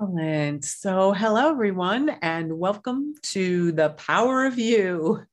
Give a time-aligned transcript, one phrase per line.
[0.00, 0.64] Excellent.
[0.64, 5.26] So, hello, everyone, and welcome to the Power of You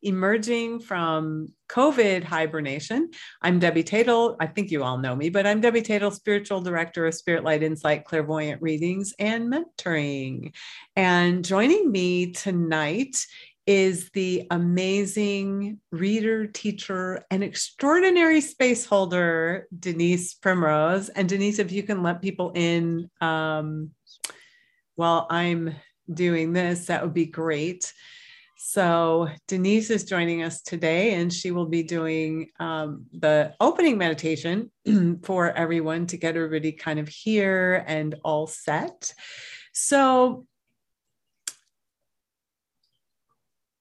[0.00, 3.10] emerging from COVID hibernation.
[3.40, 4.36] I'm Debbie Tatel.
[4.38, 7.64] I think you all know me, but I'm Debbie Tatel, spiritual director of Spirit Light
[7.64, 10.54] Insight, clairvoyant readings, and mentoring.
[10.94, 13.26] And joining me tonight
[13.66, 21.08] is the amazing reader, teacher, and extraordinary space holder, Denise Primrose.
[21.08, 23.90] And Denise, if you can let people in um,
[24.96, 25.74] while I'm
[26.12, 27.92] doing this, that would be great.
[28.64, 34.70] So, Denise is joining us today, and she will be doing um, the opening meditation
[35.24, 39.12] for everyone to get everybody kind of here and all set.
[39.72, 40.46] So,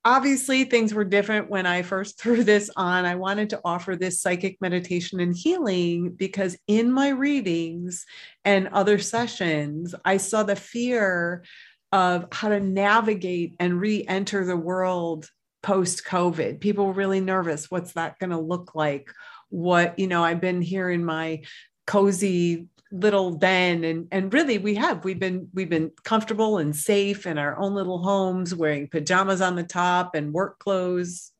[0.03, 3.05] obviously, things were different when I first threw this on.
[3.05, 8.05] I wanted to offer this psychic meditation and healing because in my readings
[8.45, 11.43] and other sessions, I saw the fear
[11.91, 15.29] of how to navigate and re-enter the world
[15.61, 17.69] post covid people were really nervous.
[17.69, 19.11] What's that going to look like?
[19.49, 21.41] What you know i've been here in my
[21.85, 27.25] cozy little den and and really we have we've been we've been comfortable and safe
[27.25, 31.31] in our own little homes wearing pajamas on the top and work clothes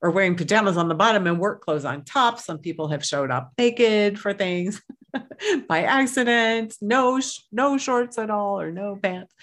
[0.00, 2.38] or wearing pajamas on the bottom and work clothes on top.
[2.38, 4.82] Some people have showed up naked for things
[5.68, 7.20] by accident no
[7.52, 9.34] no shorts at all or no pants.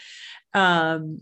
[0.54, 1.22] Um,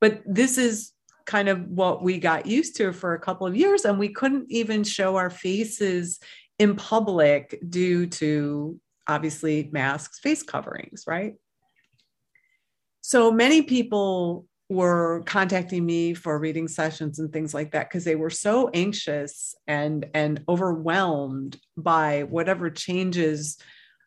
[0.00, 0.92] but this is
[1.26, 4.50] kind of what we got used to for a couple of years, and we couldn't
[4.50, 6.18] even show our faces
[6.58, 11.34] in public due to obviously masks, face coverings, right?
[13.00, 18.14] So many people were contacting me for reading sessions and things like that because they
[18.14, 23.58] were so anxious and and overwhelmed by whatever changes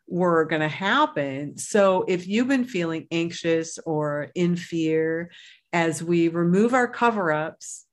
[0.06, 1.58] were going to happen.
[1.58, 5.30] So if you've been feeling anxious or in fear
[5.72, 7.86] as we remove our cover ups,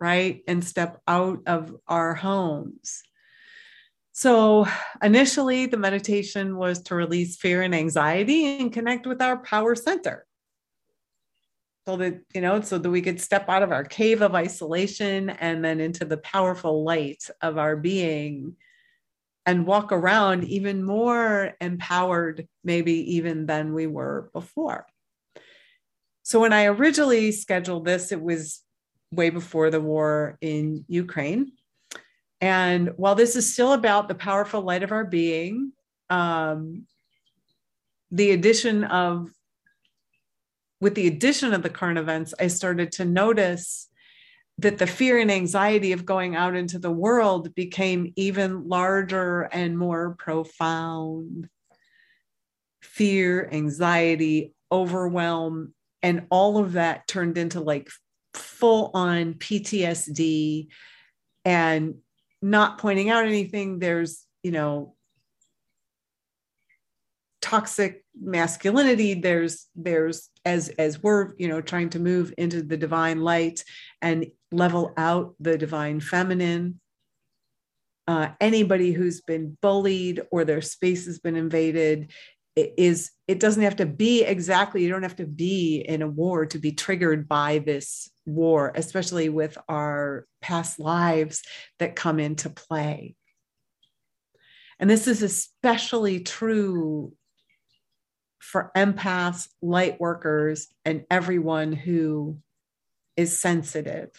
[0.00, 3.02] right, and step out of our homes.
[4.16, 4.68] So
[5.02, 10.24] initially, the meditation was to release fear and anxiety and connect with our power center.
[11.84, 15.30] So that, you know, so that we could step out of our cave of isolation
[15.30, 18.54] and then into the powerful light of our being
[19.46, 24.86] and walk around even more empowered, maybe even than we were before.
[26.22, 28.62] So, when I originally scheduled this, it was
[29.10, 31.50] way before the war in Ukraine.
[32.40, 35.72] And while this is still about the powerful light of our being,
[36.10, 36.86] um,
[38.10, 39.30] the addition of,
[40.80, 43.88] with the addition of the current events, I started to notice
[44.58, 49.76] that the fear and anxiety of going out into the world became even larger and
[49.76, 51.48] more profound.
[52.82, 57.88] Fear, anxiety, overwhelm, and all of that turned into like
[58.34, 60.68] full on PTSD
[61.44, 61.94] and
[62.44, 63.78] not pointing out anything.
[63.78, 64.94] There's, you know,
[67.40, 73.20] toxic masculinity there's there's as as we're you know trying to move into the divine
[73.20, 73.62] light
[74.00, 76.80] and level out the divine feminine.
[78.06, 82.12] Uh, anybody who's been bullied or their space has been invaded
[82.54, 86.08] it is it doesn't have to be exactly you don't have to be in a
[86.08, 91.42] war to be triggered by this war especially with our past lives
[91.78, 93.14] that come into play
[94.78, 97.12] and this is especially true
[98.38, 102.38] for empaths light workers and everyone who
[103.16, 104.10] is sensitive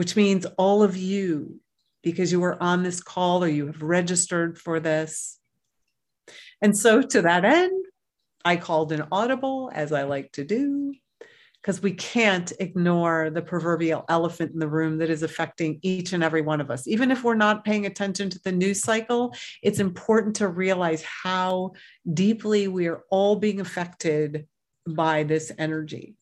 [0.00, 1.60] which means all of you,
[2.02, 5.38] because you were on this call or you have registered for this.
[6.62, 7.84] And so, to that end,
[8.42, 10.94] I called an audible, as I like to do,
[11.60, 16.24] because we can't ignore the proverbial elephant in the room that is affecting each and
[16.24, 16.86] every one of us.
[16.86, 21.72] Even if we're not paying attention to the news cycle, it's important to realize how
[22.14, 24.46] deeply we are all being affected
[24.88, 26.16] by this energy.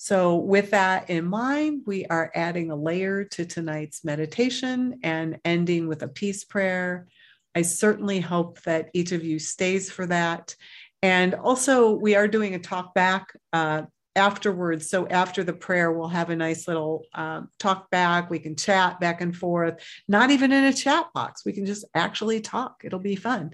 [0.00, 5.88] So, with that in mind, we are adding a layer to tonight's meditation and ending
[5.88, 7.08] with a peace prayer.
[7.54, 10.54] I certainly hope that each of you stays for that.
[11.02, 13.82] And also, we are doing a talk back uh,
[14.16, 14.90] afterwards.
[14.90, 18.30] So, after the prayer, we'll have a nice little um, talk back.
[18.30, 21.44] We can chat back and forth, not even in a chat box.
[21.44, 22.82] We can just actually talk.
[22.84, 23.52] It'll be fun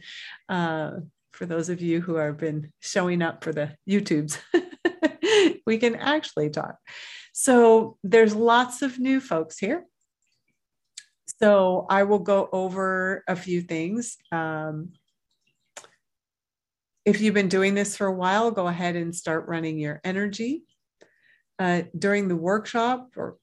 [0.49, 0.93] uh,
[1.32, 4.38] for those of you who have been showing up for the YouTubes.
[5.67, 6.76] we can actually talk.
[7.32, 9.85] So there's lots of new folks here.
[11.41, 14.17] So I will go over a few things.
[14.31, 14.93] Um,
[17.05, 20.65] if you've been doing this for a while, go ahead and start running your energy.
[21.59, 23.37] Uh, during the workshop or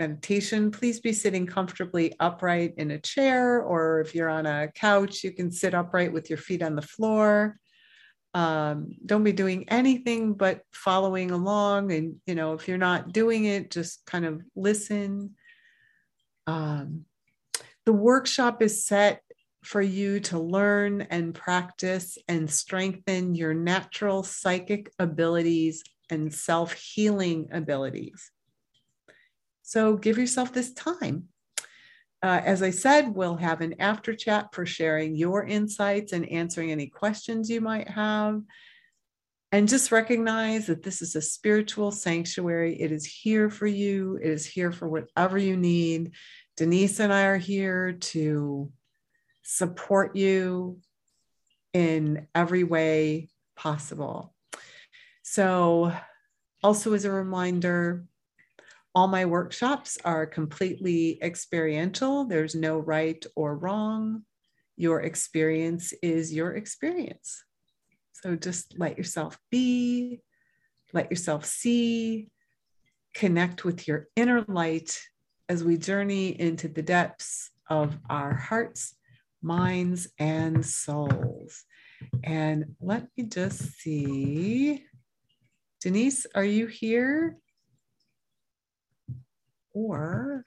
[0.00, 5.24] meditation, please be sitting comfortably upright in a chair, or if you're on a couch,
[5.24, 7.58] you can sit upright with your feet on the floor.
[8.34, 11.92] Um, don't be doing anything but following along.
[11.92, 15.34] And, you know, if you're not doing it, just kind of listen.
[16.46, 17.06] Um,
[17.86, 19.22] the workshop is set
[19.68, 27.50] for you to learn and practice and strengthen your natural psychic abilities and self healing
[27.52, 28.30] abilities.
[29.60, 31.24] So give yourself this time.
[32.22, 36.72] Uh, as I said, we'll have an after chat for sharing your insights and answering
[36.72, 38.40] any questions you might have.
[39.52, 42.80] And just recognize that this is a spiritual sanctuary.
[42.80, 46.12] It is here for you, it is here for whatever you need.
[46.56, 48.72] Denise and I are here to
[49.50, 50.78] support you
[51.72, 54.34] in every way possible.
[55.22, 55.90] So,
[56.62, 58.04] also as a reminder,
[58.94, 62.26] all my workshops are completely experiential.
[62.26, 64.24] There's no right or wrong.
[64.76, 67.42] Your experience is your experience.
[68.12, 70.20] So just let yourself be,
[70.92, 72.28] let yourself see,
[73.14, 75.00] connect with your inner light
[75.48, 78.94] as we journey into the depths of our hearts,
[79.42, 81.64] minds, and souls.
[82.24, 84.84] And let me just see.
[85.80, 87.38] Denise, are you here?
[89.78, 90.44] or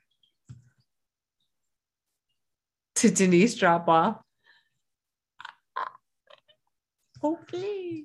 [2.95, 4.17] to Denise drop off.
[7.23, 8.03] Okay.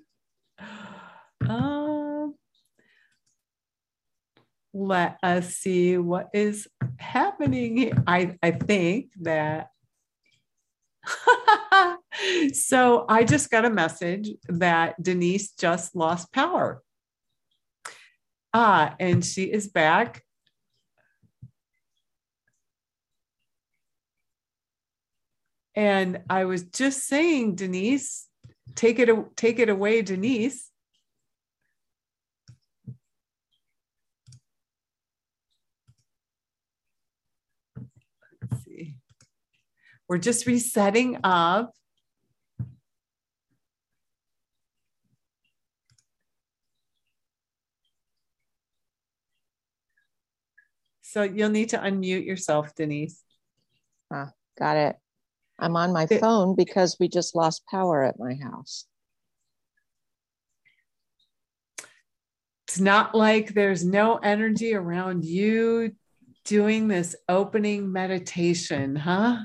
[1.49, 2.35] Um,
[4.73, 6.67] let us see what is
[6.99, 7.93] happening.
[8.06, 9.71] I, I think that.
[12.53, 16.82] so I just got a message that Denise just lost power.
[18.53, 20.23] Ah, and she is back
[25.76, 28.29] And I was just saying, Denise,
[28.75, 30.70] take it, take it away, Denise.
[38.41, 38.97] Let's see.
[40.08, 41.73] We're just resetting up.
[51.03, 53.23] So you'll need to unmute yourself, Denise.
[54.12, 54.97] Ah, got it.
[55.58, 58.87] I'm on my phone because we just lost power at my house.
[62.69, 65.93] It's not like there's no energy around you
[66.44, 69.38] doing this opening meditation, huh?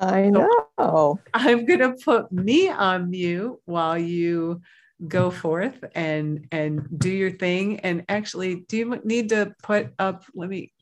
[0.00, 0.48] I know.
[0.78, 4.60] So I'm going to put me on mute while you
[5.06, 10.24] go forth and and do your thing and actually do you need to put up
[10.34, 10.72] let me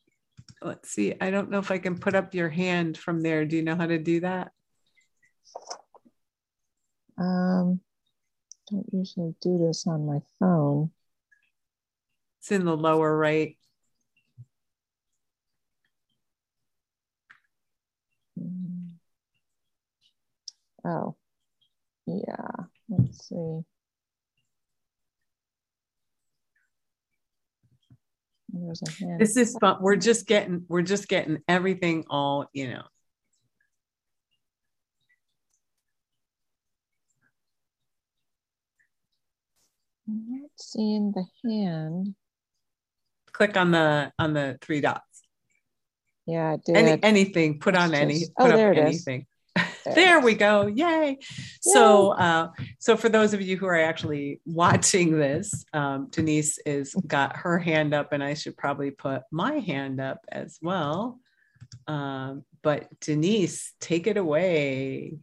[0.62, 1.14] let's see.
[1.20, 3.44] I don't know if I can put up your hand from there.
[3.44, 4.52] Do you know how to do that?
[7.18, 7.80] Um,
[8.70, 10.90] don't usually do this on my phone.
[12.40, 13.56] It's in the lower right.
[20.86, 21.16] Oh,
[22.06, 22.46] yeah.
[22.88, 23.60] Let's see.
[28.52, 29.20] There's a hand.
[29.20, 29.78] This is fun.
[29.80, 32.82] We're just getting we're just getting everything all, you know.
[40.08, 42.14] I'm not seeing the hand.
[43.32, 45.02] Click on the on the three dots.
[46.26, 46.76] Yeah, I did.
[46.76, 47.58] Any, anything.
[47.58, 48.20] Put on just, any.
[48.38, 49.22] Put oh, there it anything.
[49.22, 49.26] Is
[49.94, 50.66] there we go.
[50.66, 51.18] Yay.
[51.60, 56.94] So uh, so for those of you who are actually watching this um, denise is
[57.06, 61.20] got her hand up and i should probably put my hand up as well.
[61.86, 65.18] Um, but denise take it away.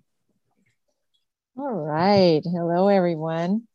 [1.58, 2.42] All right.
[2.44, 3.68] Hello everyone.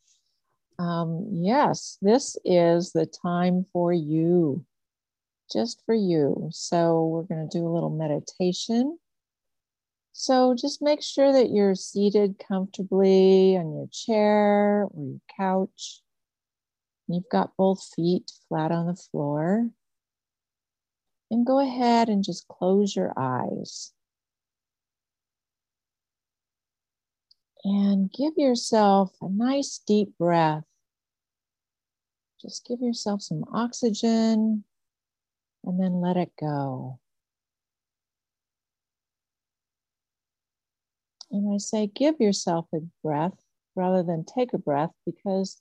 [0.78, 4.64] Um, yes this is the time for you
[5.52, 6.48] just for you.
[6.52, 8.98] So we're going to do a little meditation
[10.20, 16.02] so just make sure that you're seated comfortably on your chair or your couch.
[17.06, 19.70] You've got both feet flat on the floor.
[21.30, 23.92] And go ahead and just close your eyes.
[27.62, 30.64] And give yourself a nice deep breath.
[32.42, 34.64] Just give yourself some oxygen
[35.62, 36.98] and then let it go.
[41.30, 43.44] And I say give yourself a breath
[43.74, 45.60] rather than take a breath because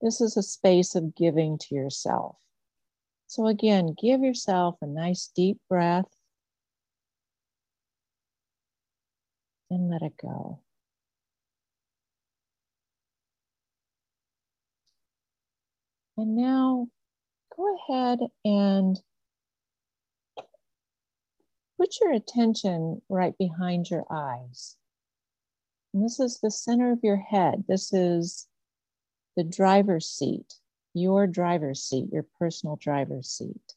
[0.00, 2.36] this is a space of giving to yourself.
[3.26, 6.08] So, again, give yourself a nice deep breath
[9.70, 10.60] and let it go.
[16.16, 16.88] And now
[17.56, 19.00] go ahead and
[21.76, 24.76] put your attention right behind your eyes.
[25.94, 27.64] And this is the center of your head.
[27.68, 28.48] This is
[29.36, 30.54] the driver's seat,
[30.92, 33.74] your driver's seat, your personal driver's seat,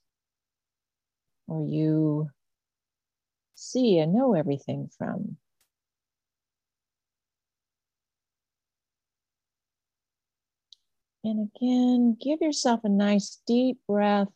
[1.45, 2.31] where you
[3.53, 5.37] see and know everything from.
[11.23, 14.29] And again, give yourself a nice deep breath.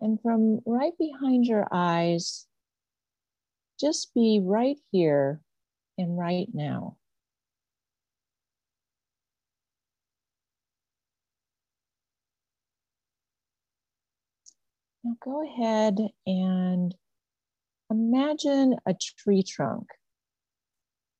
[0.00, 2.46] And from right behind your eyes,
[3.78, 5.41] just be right here
[5.98, 6.96] and right now.
[15.04, 16.94] Now go ahead and
[17.90, 19.88] imagine a tree trunk.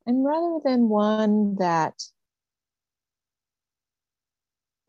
[0.06, 1.94] And rather than one that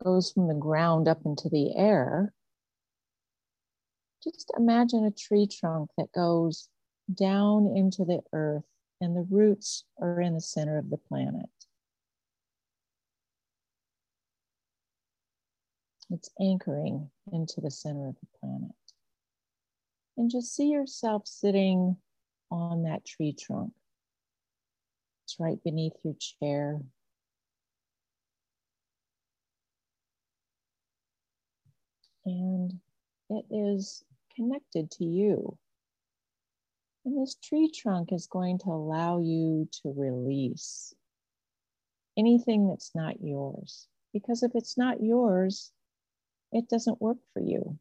[0.02, 2.32] goes from the ground up into the air,
[4.22, 6.68] just imagine a tree trunk that goes
[7.12, 8.64] down into the earth
[9.04, 11.50] and the roots are in the center of the planet.
[16.10, 18.70] It's anchoring into the center of the planet.
[20.16, 21.96] And just see yourself sitting
[22.50, 23.72] on that tree trunk.
[25.24, 26.80] It's right beneath your chair.
[32.24, 32.72] And
[33.28, 34.02] it is
[34.34, 35.58] connected to you.
[37.04, 40.94] And this tree trunk is going to allow you to release
[42.16, 43.88] anything that's not yours.
[44.12, 45.72] Because if it's not yours,
[46.52, 47.78] it doesn't work for you.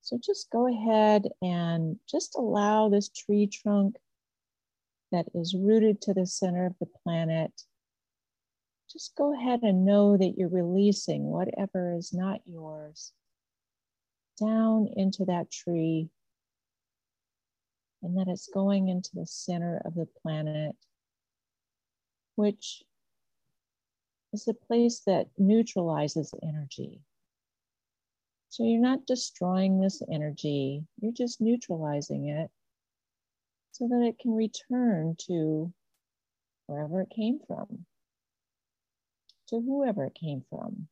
[0.00, 3.96] So just go ahead and just allow this tree trunk
[5.10, 7.52] that is rooted to the center of the planet.
[8.90, 13.12] Just go ahead and know that you're releasing whatever is not yours
[14.40, 16.08] down into that tree
[18.02, 20.74] and that it's going into the center of the planet,
[22.34, 22.82] which
[24.32, 27.00] is a place that neutralizes energy.
[28.48, 32.50] So you're not destroying this energy, you're just neutralizing it
[33.70, 35.72] so that it can return to
[36.66, 37.86] wherever it came from,
[39.48, 40.88] to whoever it came from,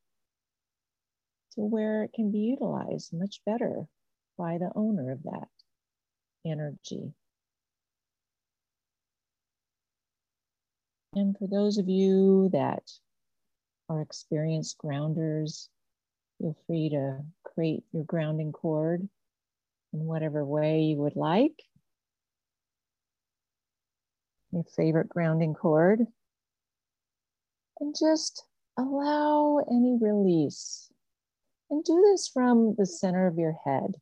[1.54, 3.86] to where it can be utilized much better
[4.38, 5.48] by the owner of that
[6.44, 7.12] energy.
[11.14, 12.90] And for those of you that
[13.88, 15.68] are experienced grounders,
[16.38, 19.08] feel free to create your grounding cord
[19.92, 21.64] in whatever way you would like.
[24.52, 26.06] Your favorite grounding cord.
[27.80, 28.44] And just
[28.78, 30.90] allow any release.
[31.70, 33.94] And do this from the center of your head.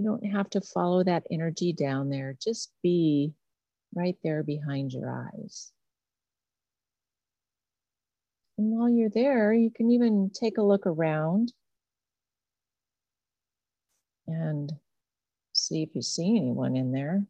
[0.00, 2.34] You don't have to follow that energy down there.
[2.42, 3.34] Just be
[3.94, 5.72] right there behind your eyes.
[8.56, 11.52] And while you're there, you can even take a look around
[14.26, 14.72] and
[15.52, 17.22] see if you see anyone in there.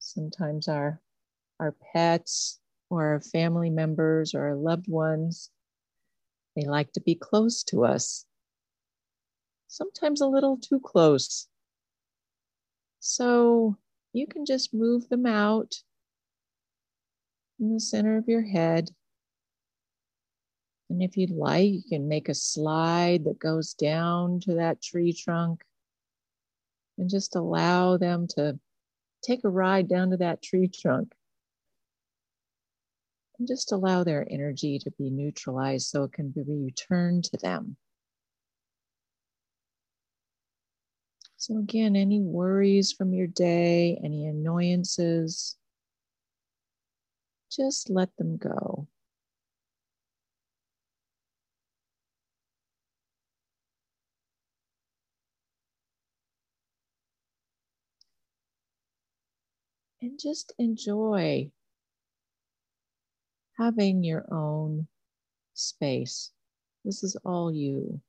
[0.00, 1.00] Sometimes our
[1.60, 5.52] our pets or our family members or our loved ones,
[6.56, 8.24] they like to be close to us
[9.70, 11.46] sometimes a little too close.
[12.98, 13.76] So
[14.12, 15.76] you can just move them out
[17.58, 18.90] in the center of your head.
[20.90, 25.12] And if you'd like, you can make a slide that goes down to that tree
[25.12, 25.62] trunk
[26.98, 28.58] and just allow them to
[29.22, 31.12] take a ride down to that tree trunk.
[33.38, 37.76] And just allow their energy to be neutralized so it can be returned to them.
[41.40, 45.56] So, again, any worries from your day, any annoyances,
[47.50, 48.86] just let them go.
[60.02, 61.50] And just enjoy
[63.56, 64.88] having your own
[65.54, 66.32] space.
[66.84, 68.02] This is all you.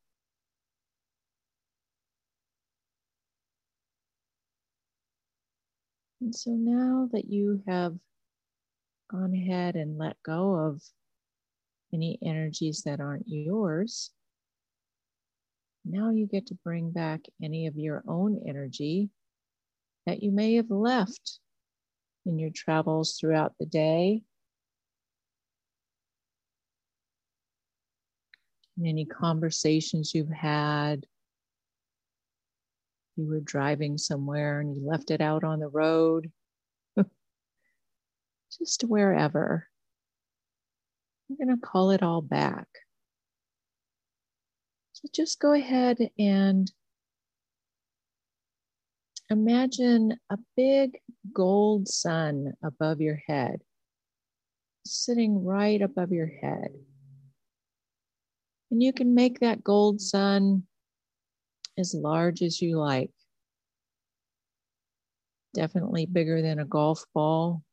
[6.22, 7.96] And so now that you have
[9.10, 10.82] gone ahead and let go of
[11.92, 14.12] any energies that aren't yours,
[15.84, 19.10] now you get to bring back any of your own energy
[20.06, 21.40] that you may have left
[22.28, 24.22] in your travels throughout the day.
[28.78, 31.06] In any conversations you've had.
[33.18, 36.32] You were driving somewhere and you left it out on the road.
[38.58, 39.68] Just wherever.
[41.28, 42.68] We're going to call it all back.
[44.94, 46.72] So just go ahead and
[49.32, 51.00] imagine a big
[51.34, 53.62] gold sun above your head,
[54.86, 56.70] sitting right above your head.
[58.70, 60.68] And you can make that gold sun
[61.78, 63.12] as large as you like.
[65.54, 67.64] Definitely bigger than a golf ball,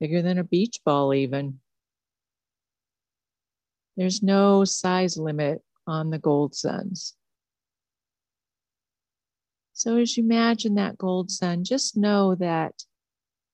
[0.00, 1.60] bigger than a beach ball, even.
[3.96, 7.14] There's no size limit on the gold suns.
[9.74, 12.84] So, as you imagine that gold sun, just know that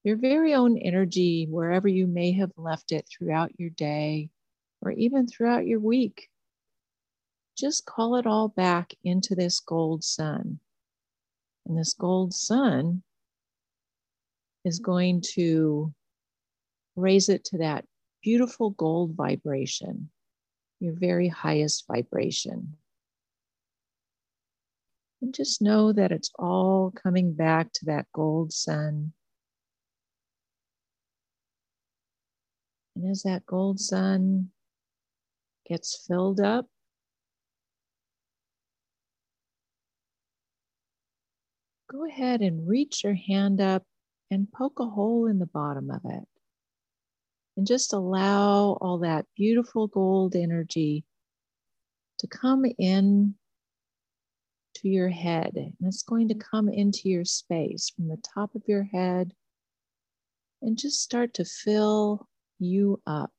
[0.05, 4.31] your very own energy, wherever you may have left it throughout your day
[4.81, 6.29] or even throughout your week,
[7.59, 10.61] just call it all back into this gold sun.
[11.67, 13.03] And this gold sun
[14.65, 15.93] is going to
[16.97, 17.85] raise it to that
[18.23, 20.11] beautiful gold vibration
[20.81, 22.77] your very highest vibration.
[25.21, 29.13] And just know that it's all coming back to that gold sun.
[32.95, 34.51] And as that gold sun
[35.67, 36.67] gets filled up,
[41.91, 43.83] go ahead and reach your hand up
[44.31, 46.25] and poke a hole in the bottom of it
[47.57, 51.05] and just allow all that beautiful gold energy
[52.19, 53.35] to come in
[54.75, 55.53] to your head.
[55.55, 59.33] And it's going to come into your space from the top of your head
[60.63, 63.33] and just start to fill you up.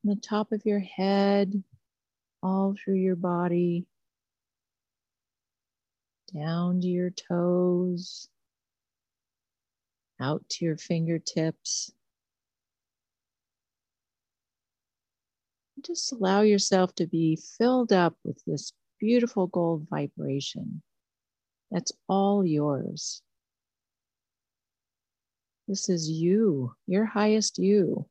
[0.00, 1.62] From the top of your head,
[2.42, 3.86] all through your body,
[6.32, 8.28] down to your toes,
[10.20, 11.92] out to your fingertips.
[15.84, 20.82] Just allow yourself to be filled up with this beautiful gold vibration.
[21.70, 23.22] That's all yours.
[25.68, 28.06] This is you, your highest you.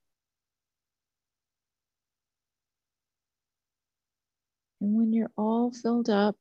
[4.81, 6.35] And when you're all filled up,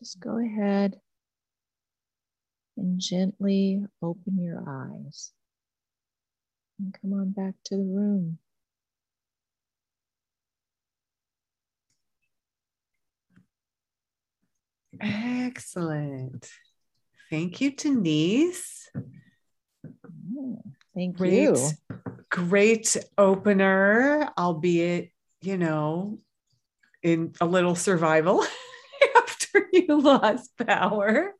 [0.00, 0.98] just go ahead
[2.78, 5.32] and gently open your eyes
[6.78, 8.38] and come on back to the room.
[14.98, 16.50] Excellent.
[17.28, 18.90] Thank you, Denise.
[20.34, 20.62] Oh,
[20.94, 21.70] thank great, you.
[22.30, 25.10] Great opener, albeit,
[25.42, 26.18] you know,
[27.02, 28.46] in a little survival.
[29.54, 31.34] after you lost power.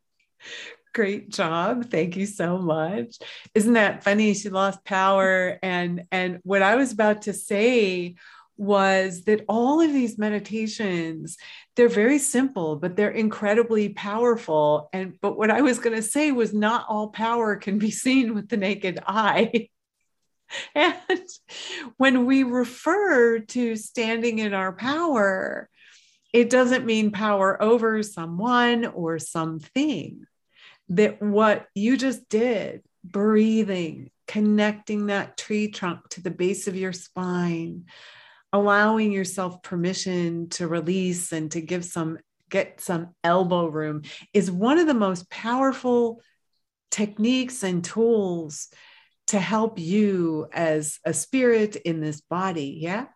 [0.93, 1.91] Great job.
[1.91, 3.19] Thank you so much.
[3.55, 4.35] Isn't that funny?
[4.35, 5.59] She lost power.
[5.63, 8.17] And and what I was about to say
[8.57, 11.39] was that all of these meditations
[11.77, 16.31] they're very simple but they're incredibly powerful and but what i was going to say
[16.31, 19.71] was not all power can be seen with the naked eye
[20.75, 20.95] and
[21.97, 25.71] when we refer to standing in our power
[26.33, 30.25] it doesn't mean power over someone or something.
[30.91, 36.93] That what you just did, breathing, connecting that tree trunk to the base of your
[36.93, 37.87] spine,
[38.53, 44.03] allowing yourself permission to release and to give some get some elbow room
[44.35, 46.21] is one of the most powerful
[46.91, 48.69] techniques and tools
[49.29, 53.07] to help you as a spirit in this body yeah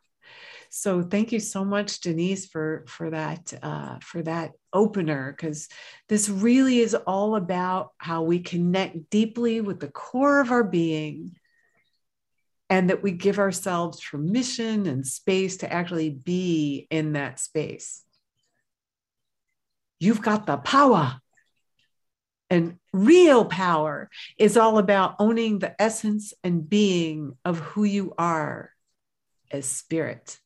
[0.77, 5.69] so thank you so much denise for for that uh, for that opener because
[6.09, 11.37] this really is all about how we connect deeply with the core of our being
[12.69, 18.03] and that we give ourselves permission and space to actually be in that space.
[20.01, 21.21] You've got the power.
[22.51, 28.71] And real power is all about owning the essence and being of who you are
[29.53, 30.41] as spirit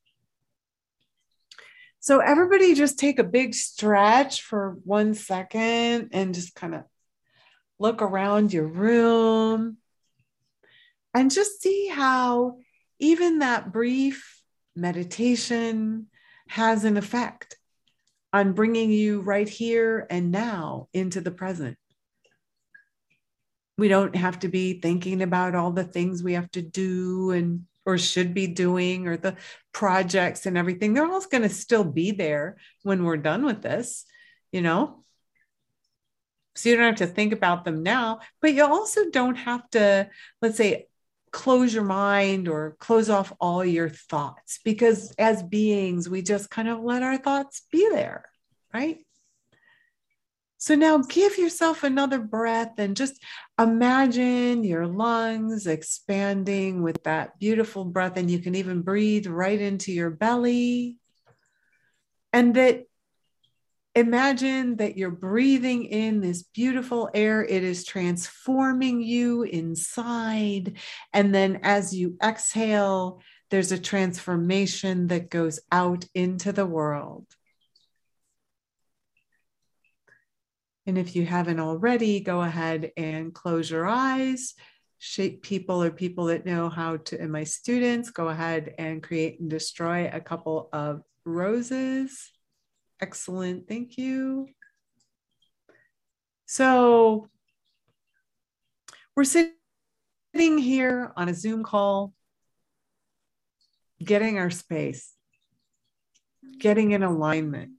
[2.09, 6.85] So, everybody just take a big stretch for one second and just kind of
[7.79, 9.77] look around your room
[11.13, 12.61] and just see how
[12.99, 14.43] even that brief
[14.75, 16.07] meditation
[16.49, 17.59] has an effect
[18.33, 21.77] on bringing you right here and now into the present.
[23.77, 27.67] We don't have to be thinking about all the things we have to do and
[27.89, 29.35] or should be doing or the
[29.73, 30.93] projects and everything.
[30.93, 34.05] They're all going to still be there when we're done with this,
[34.53, 35.03] you know?
[36.55, 40.11] So you don't have to think about them now, but you also don't have to,
[40.43, 40.89] let's say,
[41.33, 46.69] close your mind or close off all your thoughts because as beings, we just kind
[46.69, 48.29] of let our thoughts be there,
[48.75, 48.99] right?
[50.59, 53.23] So now give yourself another breath and just
[53.59, 58.17] imagine your lungs expanding with that beautiful breath.
[58.17, 60.99] And you can even breathe right into your belly.
[62.33, 62.85] And that
[63.99, 67.45] Imagine that you're breathing in this beautiful air.
[67.45, 70.75] It is transforming you inside.
[71.13, 77.27] And then as you exhale, there's a transformation that goes out into the world.
[80.89, 84.55] And if you haven't already, go ahead and close your eyes.
[84.99, 89.39] Shape people or people that know how to, and my students, go ahead and create
[89.39, 92.33] and destroy a couple of roses.
[93.03, 93.69] Excellent.
[93.69, 94.49] Thank you.
[96.47, 97.29] So
[99.15, 99.53] we're sitting
[100.57, 102.15] here on a Zoom call,
[104.03, 105.13] getting our space,
[106.59, 107.73] getting in alignment.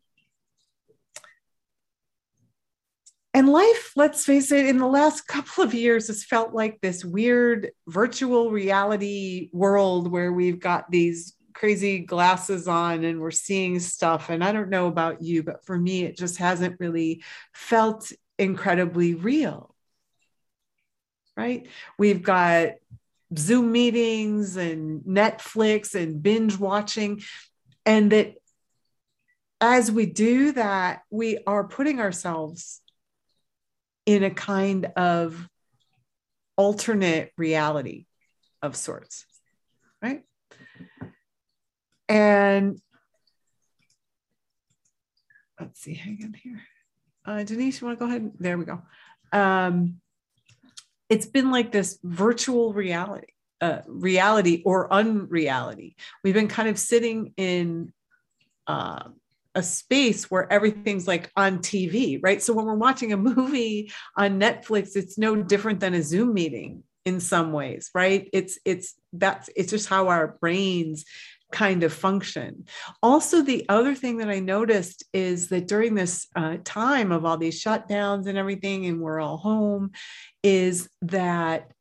[3.40, 7.06] And life, let's face it, in the last couple of years has felt like this
[7.06, 14.30] weird virtual reality world where we've got these crazy glasses on and we're seeing stuff.
[14.30, 17.24] And I don't know about you, but for me, it just hasn't really
[17.54, 19.74] felt incredibly real.
[21.38, 21.70] Right?
[21.98, 22.72] We've got
[23.38, 27.22] Zoom meetings and Netflix and binge watching.
[27.86, 28.34] And that
[29.62, 32.82] as we do that, we are putting ourselves
[34.10, 35.48] in a kind of
[36.58, 38.08] alternate reality
[38.60, 39.24] of sorts,
[40.02, 40.24] right?
[42.08, 42.80] And
[45.60, 46.60] let's see, hang on here.
[47.24, 48.32] Uh, Denise, you want to go ahead?
[48.40, 48.82] There we go.
[49.32, 50.02] Um,
[51.08, 53.28] it's been like this virtual reality,
[53.62, 55.96] uh, reality or unreality.
[56.24, 57.94] We've been kind of sitting in
[58.66, 59.10] uh,
[59.60, 62.42] a space where everything's like on TV, right?
[62.42, 66.84] So when we're watching a movie on Netflix, it's no different than a Zoom meeting
[67.06, 68.30] in some ways, right?
[68.34, 71.06] It's it's that's it's just how our brains
[71.52, 72.66] kind of function.
[73.02, 77.38] Also, the other thing that I noticed is that during this uh, time of all
[77.38, 79.92] these shutdowns and everything, and we're all home,
[80.44, 81.72] is that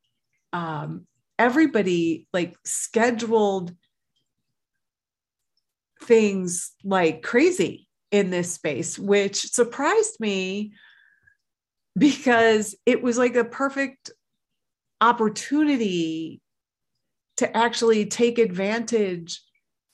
[0.52, 1.06] um,
[1.38, 3.74] everybody like scheduled
[6.00, 10.72] things like crazy in this space, which surprised me
[11.96, 14.10] because it was like a perfect
[15.00, 16.40] opportunity
[17.36, 19.40] to actually take advantage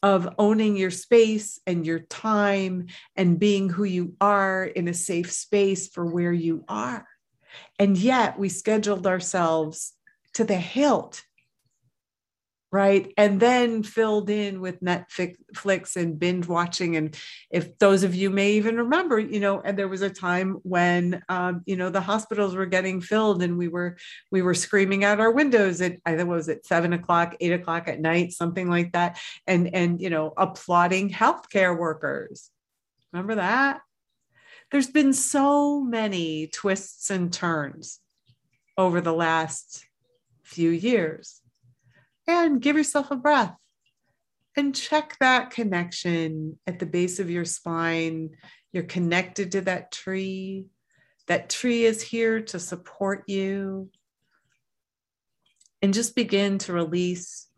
[0.02, 2.86] of owning your space and your time
[3.16, 7.06] and being who you are in a safe space for where you are.
[7.78, 9.94] And yet we scheduled ourselves
[10.34, 11.22] to the hilt
[12.74, 13.12] right?
[13.16, 16.96] And then filled in with Netflix and binge watching.
[16.96, 17.16] And
[17.48, 21.22] if those of you may even remember, you know, and there was a time when,
[21.28, 23.96] um, you know, the hospitals were getting filled and we were
[24.32, 28.00] we were screaming out our windows at either was at seven o'clock, eight o'clock at
[28.00, 32.50] night, something like that, and and you know, applauding healthcare workers.
[33.12, 33.82] Remember that?
[34.72, 38.00] There's been so many twists and turns
[38.76, 39.86] over the last
[40.42, 41.40] few years
[42.26, 43.56] and give yourself a breath
[44.56, 48.30] and check that connection at the base of your spine.
[48.72, 50.66] You're connected to that tree.
[51.26, 53.90] That tree is here to support you.
[55.82, 57.48] And just begin to release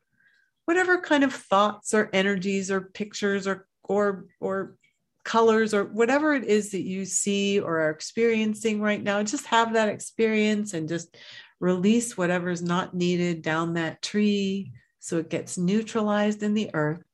[0.65, 4.77] whatever kind of thoughts or energies or pictures or or or
[5.25, 9.73] colors or whatever it is that you see or are experiencing right now just have
[9.73, 11.17] that experience and just
[11.61, 17.05] release whatever is not needed down that tree so it gets neutralized in the earth.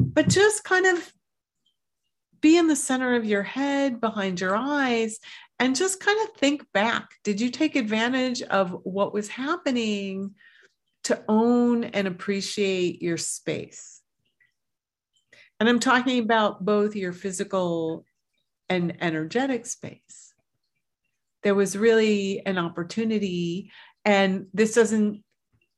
[0.00, 1.12] But just kind of
[2.40, 5.18] be in the center of your head, behind your eyes,
[5.58, 7.10] and just kind of think back.
[7.22, 10.34] Did you take advantage of what was happening
[11.04, 14.00] to own and appreciate your space?
[15.60, 18.06] And I'm talking about both your physical
[18.70, 20.29] and energetic space.
[21.42, 23.70] There was really an opportunity,
[24.04, 25.22] and this doesn't,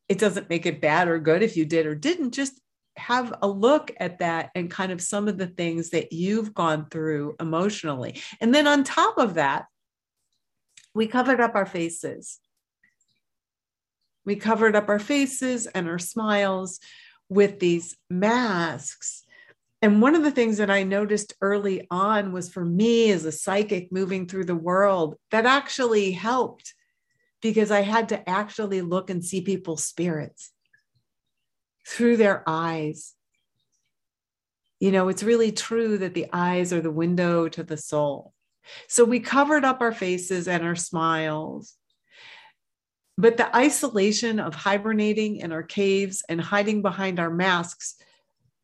[0.09, 2.61] it doesn't make it bad or good if you did or didn't, just
[2.96, 6.87] have a look at that and kind of some of the things that you've gone
[6.90, 8.20] through emotionally.
[8.40, 9.66] And then on top of that,
[10.94, 12.38] we covered up our faces.
[14.27, 16.81] We covered up our faces and our smiles
[17.29, 19.21] with these masks.
[19.82, 23.32] And one of the things that I noticed early on was for me as a
[23.32, 26.72] psychic moving through the world, that actually helped
[27.42, 30.52] because I had to actually look and see people's spirits
[31.84, 33.14] through their eyes.
[34.78, 38.32] You know, it's really true that the eyes are the window to the soul.
[38.86, 41.74] So we covered up our faces and our smiles.
[43.18, 47.96] But the isolation of hibernating in our caves and hiding behind our masks,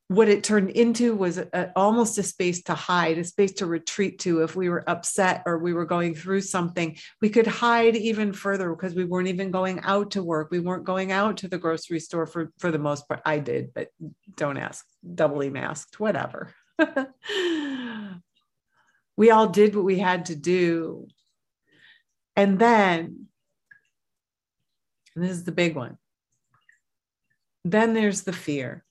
[0.09, 4.19] what it turned into was a, almost a space to hide, a space to retreat
[4.21, 4.43] to.
[4.43, 8.71] If we were upset or we were going through something, we could hide even further
[8.71, 10.49] because we weren't even going out to work.
[10.51, 13.21] We weren't going out to the grocery store for, for the most part.
[13.27, 13.89] I did, but
[14.35, 16.55] don't ask, doubly masked, whatever.
[19.17, 21.07] we all did what we had to do.
[22.35, 23.27] And then,
[25.15, 25.99] and this is the big one,
[27.63, 28.87] then there's the fear.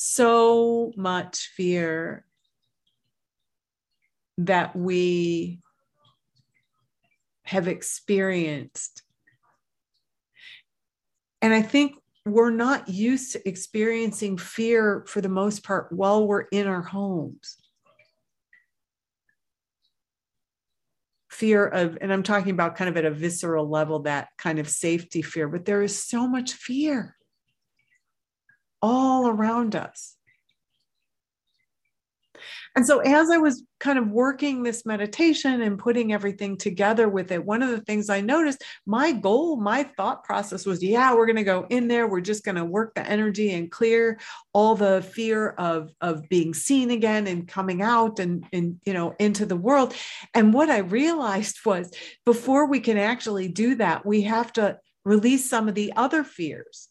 [0.00, 2.24] So much fear
[4.36, 5.58] that we
[7.42, 9.02] have experienced.
[11.42, 16.42] And I think we're not used to experiencing fear for the most part while we're
[16.42, 17.56] in our homes.
[21.28, 24.70] Fear of, and I'm talking about kind of at a visceral level, that kind of
[24.70, 27.16] safety fear, but there is so much fear
[28.82, 30.18] all around us.
[32.78, 37.32] And so, as I was kind of working this meditation and putting everything together with
[37.32, 41.26] it, one of the things I noticed my goal, my thought process was yeah, we're
[41.26, 42.06] going to go in there.
[42.06, 44.20] We're just going to work the energy and clear
[44.52, 49.14] all the fear of, of being seen again and coming out and, and, you know,
[49.18, 49.94] into the world.
[50.34, 51.90] And what I realized was
[52.24, 56.88] before we can actually do that, we have to release some of the other fears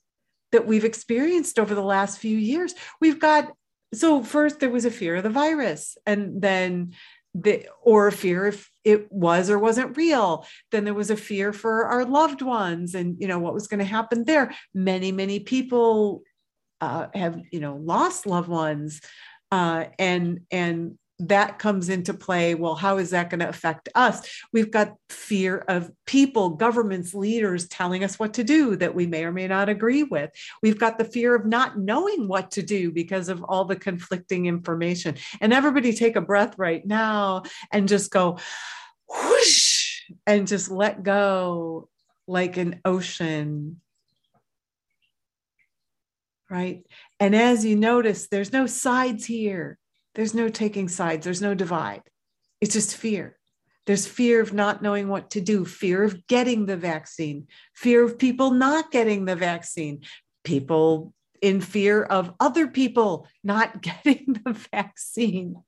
[0.51, 2.73] that we've experienced over the last few years.
[3.01, 3.51] We've got
[3.93, 6.93] so first there was a fear of the virus and then
[7.33, 11.53] the or a fear if it was or wasn't real then there was a fear
[11.53, 15.39] for our loved ones and you know what was going to happen there many many
[15.39, 16.21] people
[16.81, 19.01] uh, have you know lost loved ones
[19.51, 22.53] uh, and and that comes into play.
[22.53, 24.27] Well, how is that going to affect us?
[24.53, 29.25] We've got fear of people, governments, leaders telling us what to do that we may
[29.25, 30.30] or may not agree with.
[30.62, 34.45] We've got the fear of not knowing what to do because of all the conflicting
[34.45, 35.15] information.
[35.41, 38.38] And everybody take a breath right now and just go
[39.10, 41.89] whoosh and just let go
[42.27, 43.82] like an ocean.
[46.49, 46.84] Right.
[47.19, 49.80] And as you notice, there's no sides here
[50.17, 52.01] there's no taking sides, there's no divide.
[52.60, 53.38] It's just fear.
[53.86, 58.17] There's fear of not knowing what to do, fear of getting the vaccine, fear of
[58.17, 60.01] people not getting the vaccine,
[60.43, 65.62] people in fear of other people not getting the vaccine,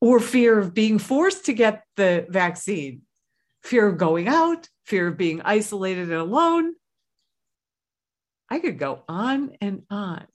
[0.00, 3.02] or fear of being forced to get the vaccine,
[3.62, 6.72] fear of going out, fear of being isolated and alone.
[8.48, 10.26] I could go on and on.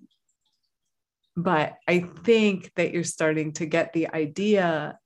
[1.36, 5.00] But I think that you're starting to get the idea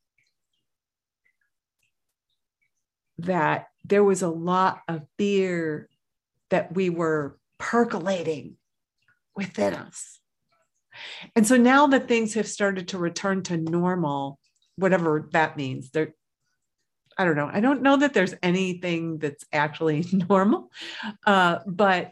[3.19, 5.89] that there was a lot of fear
[6.49, 8.55] that we were percolating
[9.35, 10.19] within us.
[11.35, 14.39] And so now that things have started to return to normal,
[14.75, 16.13] whatever that means, there,
[17.17, 17.49] I don't know.
[17.51, 20.71] I don't know that there's anything that's actually normal,
[21.25, 22.11] uh, but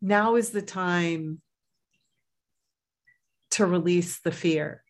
[0.00, 1.40] now is the time
[3.58, 4.84] to release the fear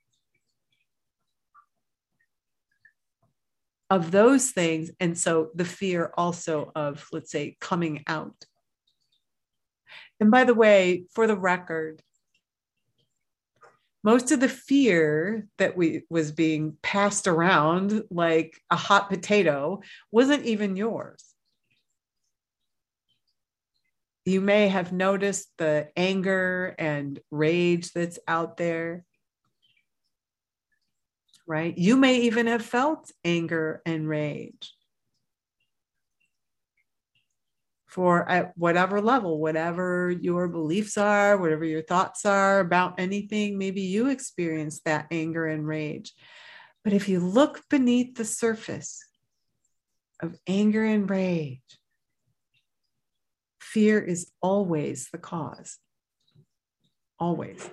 [3.88, 4.90] of those things.
[5.00, 8.44] And so the fear also of, let's say, coming out.
[10.20, 12.02] And by the way, for the record,
[14.04, 19.80] most of the fear that we was being passed around like a hot potato
[20.12, 21.27] wasn't even yours
[24.28, 29.04] you may have noticed the anger and rage that's out there.
[31.46, 31.76] Right?
[31.76, 34.72] You may even have felt anger and rage.
[37.88, 43.80] for at whatever level, whatever your beliefs are, whatever your thoughts are about anything, maybe
[43.80, 46.12] you experience that anger and rage.
[46.84, 49.04] But if you look beneath the surface
[50.20, 51.77] of anger and rage,
[53.72, 55.78] fear is always the cause.
[57.18, 57.68] Always.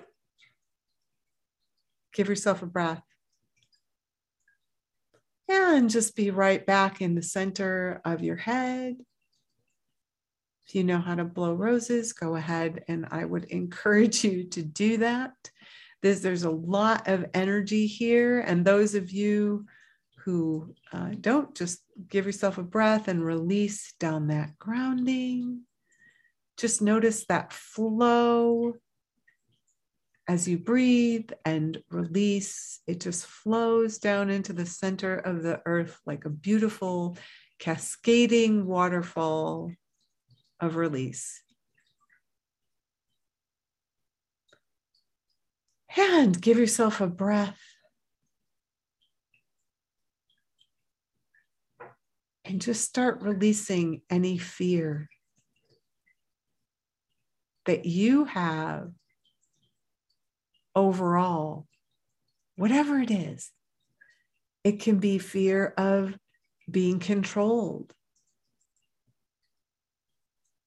[2.12, 3.02] Give yourself a breath.
[5.48, 8.96] And just be right back in the center of your head.
[10.66, 14.62] If you know how to blow roses, go ahead and I would encourage you to
[14.62, 15.32] do that.
[16.02, 18.40] There's, there's a lot of energy here.
[18.40, 19.66] And those of you
[20.18, 25.62] who uh, don't, just give yourself a breath and release down that grounding.
[26.56, 28.74] Just notice that flow
[30.28, 32.80] as you breathe and release.
[32.86, 37.18] It just flows down into the center of the earth like a beautiful
[37.58, 39.72] cascading waterfall
[40.58, 41.42] of release.
[45.96, 47.58] And give yourself a breath.
[52.44, 55.08] And just start releasing any fear
[57.66, 58.90] that you have
[60.74, 61.66] overall,
[62.56, 63.50] whatever it is.
[64.64, 66.18] It can be fear of
[66.70, 67.92] being controlled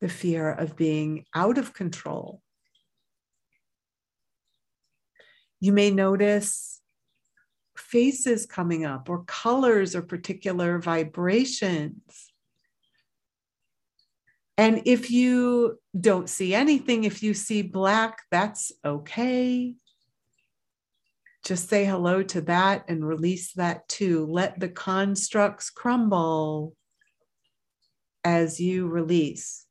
[0.01, 2.41] the fear of being out of control.
[5.59, 6.81] You may notice
[7.75, 12.28] faces coming up, or colors, or particular vibrations.
[14.59, 19.75] And if you don't see anything, if you see black, that's okay.
[21.45, 24.25] Just say hello to that and release that too.
[24.25, 26.75] Let the constructs crumble
[28.25, 29.65] as you release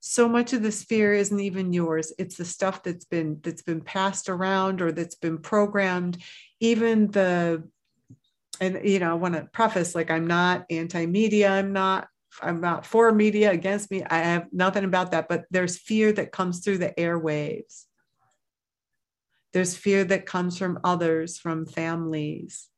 [0.00, 3.82] so much of this fear isn't even yours it's the stuff that's been that's been
[3.82, 6.16] passed around or that's been programmed
[6.60, 7.62] even the
[8.58, 12.08] and you know i want to preface like i'm not anti-media i'm not
[12.42, 16.32] i'm not for media against me i have nothing about that but there's fear that
[16.32, 17.84] comes through the airwaves
[19.52, 22.68] there's fear that comes from others from families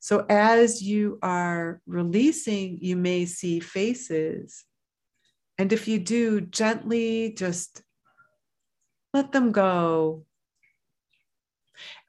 [0.00, 4.64] so as you are releasing, you may see faces.
[5.58, 7.82] And if you do, gently just
[9.12, 10.24] let them go.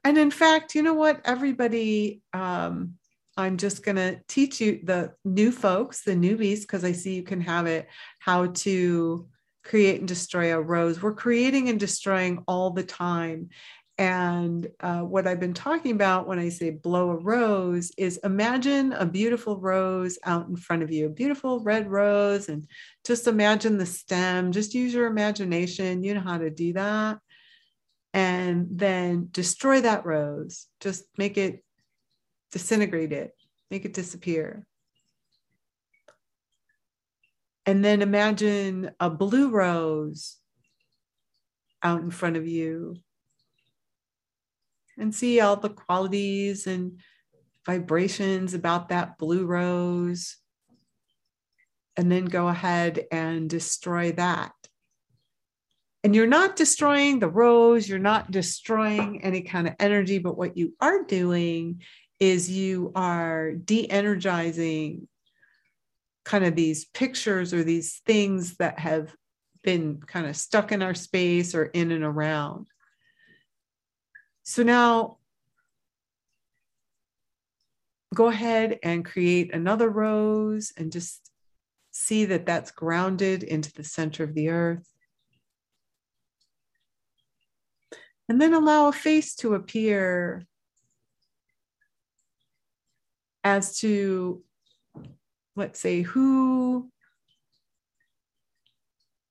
[0.03, 1.21] And in fact, you know what?
[1.25, 2.98] Everybody, um,
[3.39, 7.23] I'm just going to teach you the new folks, the newbies, because I see you
[7.23, 7.87] can have it,
[8.19, 9.27] how to
[9.63, 11.01] create and destroy a rose.
[11.01, 13.49] We're creating and destroying all the time.
[13.97, 18.93] And uh, what I've been talking about when I say blow a rose is imagine
[18.93, 22.67] a beautiful rose out in front of you, a beautiful red rose, and
[23.05, 24.51] just imagine the stem.
[24.51, 26.03] Just use your imagination.
[26.03, 27.19] You know how to do that.
[28.13, 30.67] And then destroy that rose.
[30.79, 31.63] Just make it
[32.51, 33.33] disintegrate it,
[33.69, 34.65] make it disappear.
[37.65, 40.37] And then imagine a blue rose
[41.83, 42.95] out in front of you
[44.97, 46.99] and see all the qualities and
[47.65, 50.37] vibrations about that blue rose.
[51.95, 54.53] And then go ahead and destroy that.
[56.03, 60.57] And you're not destroying the rose, you're not destroying any kind of energy, but what
[60.57, 61.81] you are doing
[62.19, 65.07] is you are de energizing
[66.25, 69.13] kind of these pictures or these things that have
[69.63, 72.67] been kind of stuck in our space or in and around.
[74.43, 75.17] So now
[78.13, 81.31] go ahead and create another rose and just
[81.91, 84.87] see that that's grounded into the center of the earth.
[88.27, 90.45] And then allow a face to appear
[93.43, 94.43] as to,
[95.55, 96.91] let's say, who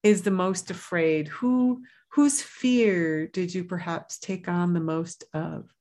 [0.03, 1.29] is the most afraid?
[1.29, 1.83] Who
[2.13, 5.73] Whose fear did you perhaps take on the most of?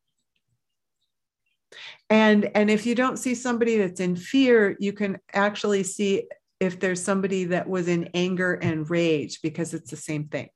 [2.10, 6.28] And, and if you don't see somebody that's in fear, you can actually see
[6.60, 10.50] if there's somebody that was in anger and rage because it's the same thing.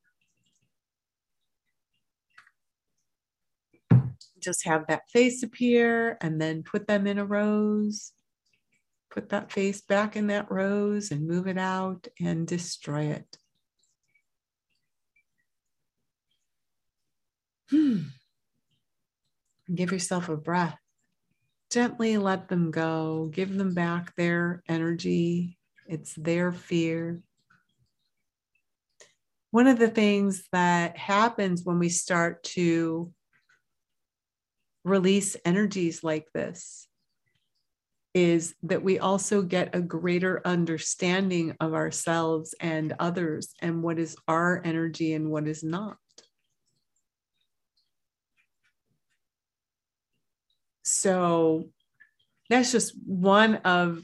[4.42, 8.12] Just have that face appear and then put them in a rose.
[9.12, 13.38] Put that face back in that rose and move it out and destroy it.
[17.70, 18.00] Hmm.
[19.74, 20.78] Give yourself a breath.
[21.72, 25.58] gently let them go, give them back their energy.
[25.88, 27.22] It's their fear.
[29.52, 33.14] One of the things that happens when we start to
[34.84, 36.88] release energies like this
[38.14, 44.18] is that we also get a greater understanding of ourselves and others and what is
[44.28, 45.98] our energy and what is not.
[50.84, 51.70] So
[52.50, 54.02] that's just one of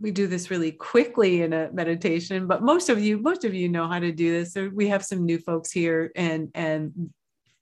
[0.00, 3.68] we do this really quickly in a meditation but most of you most of you
[3.68, 7.10] know how to do this so we have some new folks here and and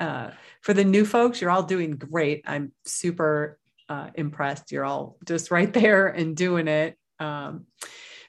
[0.00, 0.30] uh,
[0.62, 2.42] for the new folks you're all doing great.
[2.46, 4.72] I'm super uh, impressed.
[4.72, 6.96] You're all just right there and doing it.
[7.18, 7.66] Um,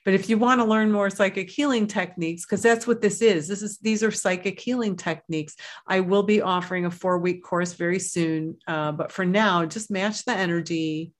[0.05, 3.47] but if you want to learn more psychic healing techniques because that's what this is.
[3.47, 5.55] This is these are psychic healing techniques.
[5.85, 9.91] I will be offering a four week course very soon uh, but for now just
[9.91, 11.11] match the energy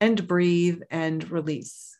[0.00, 1.93] and breathe and release.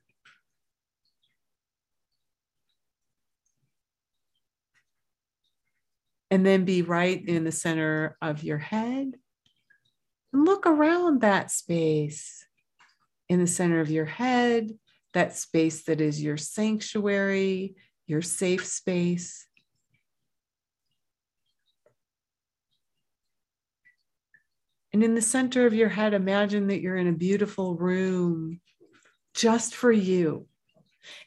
[6.35, 9.13] And then be right in the center of your head.
[10.33, 12.45] And look around that space
[13.29, 14.73] in the center of your head,
[15.13, 17.77] that space that is your sanctuary,
[18.09, 19.47] your safe space.
[24.93, 28.61] And in the center of your head, imagine that you're in a beautiful room
[29.37, 30.49] just for you.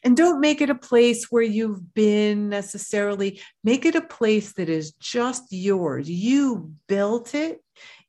[0.03, 3.41] And don't make it a place where you've been necessarily.
[3.63, 6.09] Make it a place that is just yours.
[6.09, 7.63] You built it,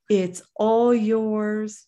[0.09, 1.87] it's all yours.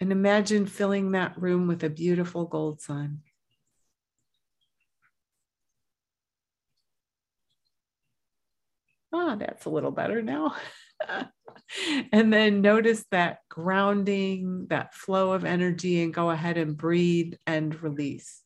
[0.00, 3.22] And imagine filling that room with a beautiful gold sun.
[9.12, 10.54] ah, that's a little better now.
[12.12, 17.80] and then notice that grounding, that flow of energy, and go ahead and breathe and
[17.82, 18.42] release.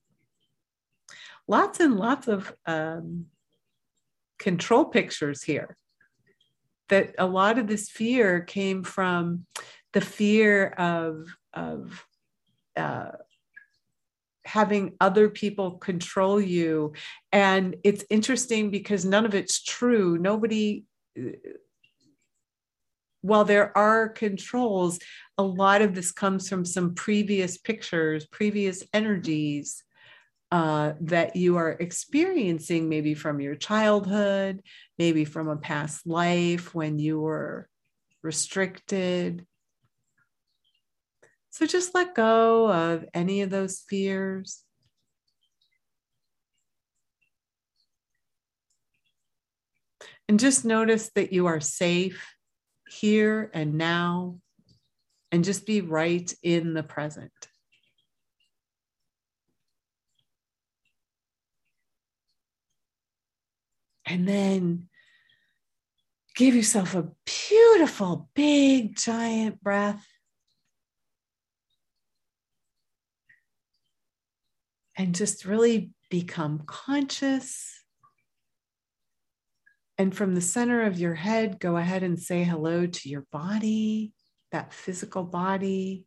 [1.48, 3.26] Lots and lots of um,
[4.38, 5.76] control pictures here.
[6.88, 9.46] That a lot of this fear came from
[9.92, 12.06] the fear of, of
[12.76, 13.12] uh,
[14.44, 16.92] having other people control you.
[17.30, 20.18] And it's interesting because none of it's true.
[20.18, 20.84] Nobody,
[23.22, 24.98] while there are controls,
[25.38, 29.82] a lot of this comes from some previous pictures, previous energies.
[30.50, 34.60] Uh, that you are experiencing, maybe from your childhood,
[34.98, 37.66] maybe from a past life when you were
[38.22, 39.46] restricted,
[41.52, 44.64] so just let go of any of those fears.
[50.30, 52.34] And just notice that you are safe
[52.92, 54.38] here and now,
[55.30, 57.32] and just be right in the present.
[64.04, 64.88] And then
[66.34, 70.04] give yourself a beautiful, big, giant breath.
[74.96, 77.81] and just really become conscious.
[79.98, 84.12] And from the center of your head, go ahead and say hello to your body,
[84.50, 86.06] that physical body.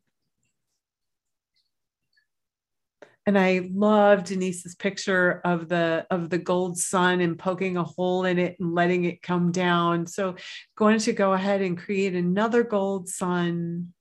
[3.27, 8.23] And I love Denise's picture of the of the gold sun and poking a hole
[8.25, 10.05] in it and letting it come down.
[10.05, 10.35] So
[10.75, 13.93] going to go ahead and create another gold sun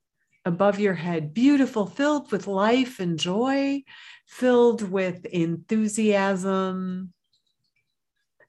[0.45, 3.81] above your head, beautiful, filled with life and joy,
[4.27, 7.11] filled with enthusiasm.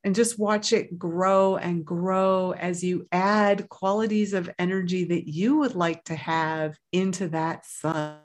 [0.07, 5.57] And just watch it grow and grow as you add qualities of energy that you
[5.59, 8.21] would like to have into that sun.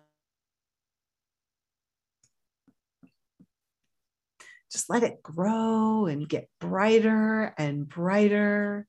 [4.71, 8.85] Just let it grow and get brighter and brighter.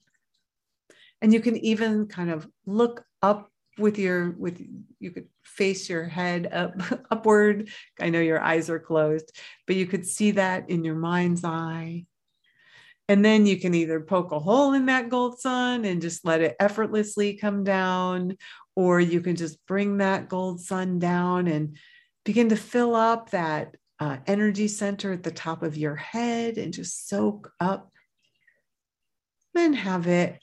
[1.23, 4.63] And you can even kind of look up with your with
[4.99, 6.75] you could face your head up
[7.11, 7.71] upward
[8.03, 9.35] i know your eyes are closed
[9.67, 12.05] but you could see that in your mind's eye
[13.13, 16.41] and then you can either poke a hole in that gold sun and just let
[16.41, 18.39] it effortlessly come down
[18.75, 21.77] or you can just bring that gold sun down and
[22.25, 26.73] begin to fill up that uh, energy center at the top of your head and
[26.73, 27.93] just soak up
[29.53, 30.41] then have it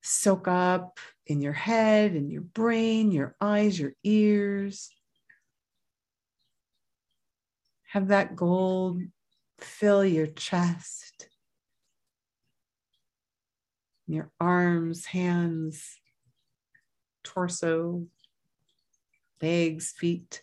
[0.00, 4.88] soak up in your head and your brain, your eyes, your ears.
[7.88, 9.02] Have that gold
[9.58, 11.28] fill your chest.
[14.06, 15.98] your arms, hands,
[17.24, 18.06] torso,
[19.42, 20.42] legs, feet.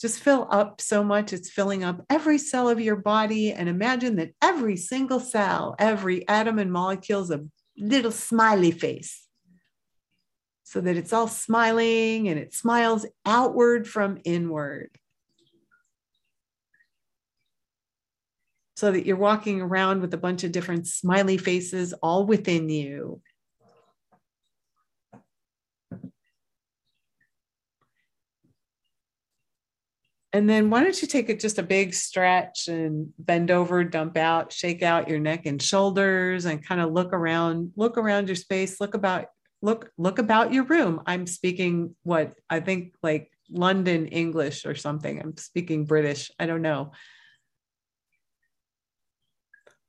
[0.00, 3.52] Just fill up so much, it's filling up every cell of your body.
[3.52, 7.44] And imagine that every single cell, every atom and molecule is a
[7.76, 9.26] little smiley face.
[10.64, 14.90] So that it's all smiling and it smiles outward from inward.
[18.76, 23.22] So that you're walking around with a bunch of different smiley faces all within you.
[30.36, 34.18] And then why don't you take it just a big stretch and bend over, dump
[34.18, 38.36] out, shake out your neck and shoulders and kind of look around, look around your
[38.36, 39.28] space, look about
[39.62, 41.00] look look about your room.
[41.06, 45.18] I'm speaking what I think like London English or something.
[45.18, 46.30] I'm speaking British.
[46.38, 46.92] I don't know.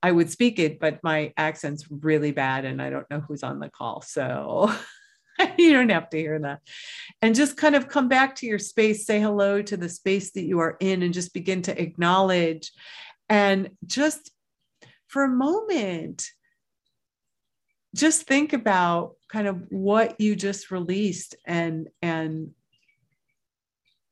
[0.02, 3.58] I would speak it, but my accent's really bad and I don't know who's on
[3.58, 4.00] the call.
[4.02, 4.72] So
[5.58, 6.60] you don't have to hear that.
[7.20, 10.44] And just kind of come back to your space, say hello to the space that
[10.44, 12.72] you are in, and just begin to acknowledge.
[13.28, 14.30] And just
[15.08, 16.26] for a moment,
[17.94, 22.50] just think about kind of what you just released and and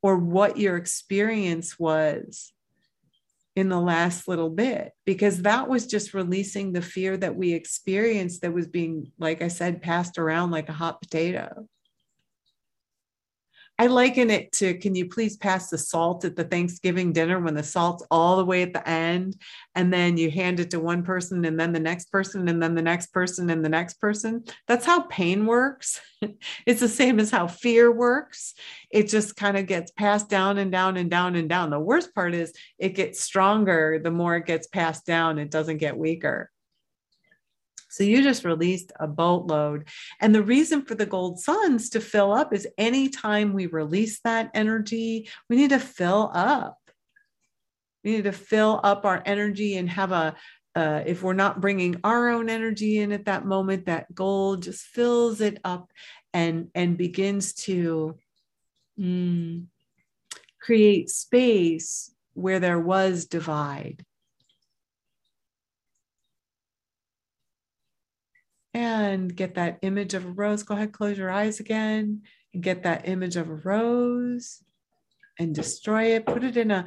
[0.02, 2.52] or what your experience was
[3.56, 8.42] in the last little bit because that was just releasing the fear that we experienced
[8.42, 11.66] that was being like i said passed around like a hot potato
[13.78, 17.54] I liken it to can you please pass the salt at the Thanksgiving dinner when
[17.54, 19.36] the salt's all the way at the end
[19.74, 22.74] and then you hand it to one person and then the next person and then
[22.74, 24.44] the next person and the next person?
[24.66, 26.00] That's how pain works.
[26.66, 28.54] it's the same as how fear works.
[28.90, 31.68] It just kind of gets passed down and down and down and down.
[31.68, 35.78] The worst part is it gets stronger the more it gets passed down, it doesn't
[35.78, 36.50] get weaker.
[37.96, 39.88] So you just released a boatload.
[40.20, 44.50] And the reason for the gold suns to fill up is anytime we release that
[44.52, 46.78] energy, we need to fill up.
[48.04, 50.36] We need to fill up our energy and have a,
[50.74, 54.84] uh, if we're not bringing our own energy in at that moment, that gold just
[54.84, 55.90] fills it up
[56.34, 58.18] and, and begins to
[59.00, 59.64] mm,
[60.60, 64.04] create space where there was divide
[68.76, 70.62] and get that image of a rose.
[70.62, 72.20] Go ahead, close your eyes again
[72.52, 74.62] and get that image of a rose
[75.38, 76.26] and destroy it.
[76.26, 76.84] Put it in a,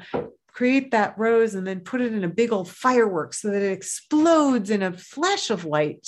[0.51, 3.71] create that rose and then put it in a big old firework so that it
[3.71, 6.07] explodes in a flash of light.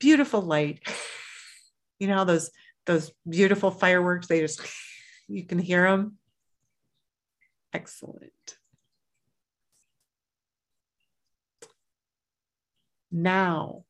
[0.00, 0.80] Beautiful light.
[1.98, 2.50] You know, those,
[2.86, 4.62] those beautiful fireworks, they just,
[5.28, 6.16] you can hear them.
[7.74, 8.32] Excellent.
[13.12, 13.84] Now.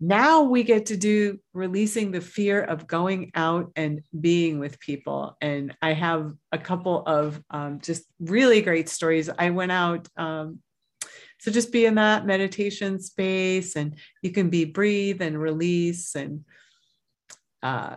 [0.00, 5.36] Now we get to do releasing the fear of going out and being with people.
[5.40, 9.30] And I have a couple of um, just really great stories.
[9.30, 10.58] I went out um,
[11.44, 16.14] so just be in that meditation space and you can be breathe and release.
[16.14, 16.46] And
[17.62, 17.96] uh,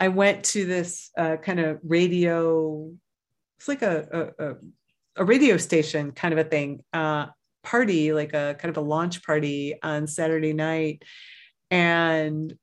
[0.00, 2.90] I went to this uh, kind of radio,
[3.56, 4.54] it's like a, a,
[5.16, 6.82] a, radio station kind of a thing.
[6.92, 7.26] Uh,
[7.68, 11.02] party, like a kind of a launch party on Saturday night.
[11.70, 12.56] And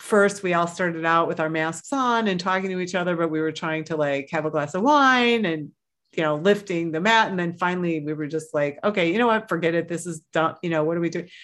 [0.00, 3.30] first we all started out with our masks on and talking to each other, but
[3.30, 5.70] we were trying to like have a glass of wine and
[6.16, 7.30] you know, lifting the mat.
[7.30, 9.88] And then finally we were just like, okay, you know what, forget it.
[9.88, 10.56] This is dumb.
[10.62, 11.28] You know, what are we doing?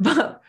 [0.00, 0.42] But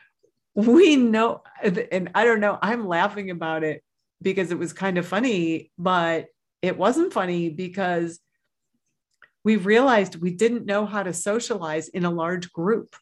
[0.53, 3.81] we know, and I don't know, I'm laughing about it
[4.21, 6.27] because it was kind of funny, but
[6.61, 8.19] it wasn't funny because
[9.43, 12.95] we realized we didn't know how to socialize in a large group.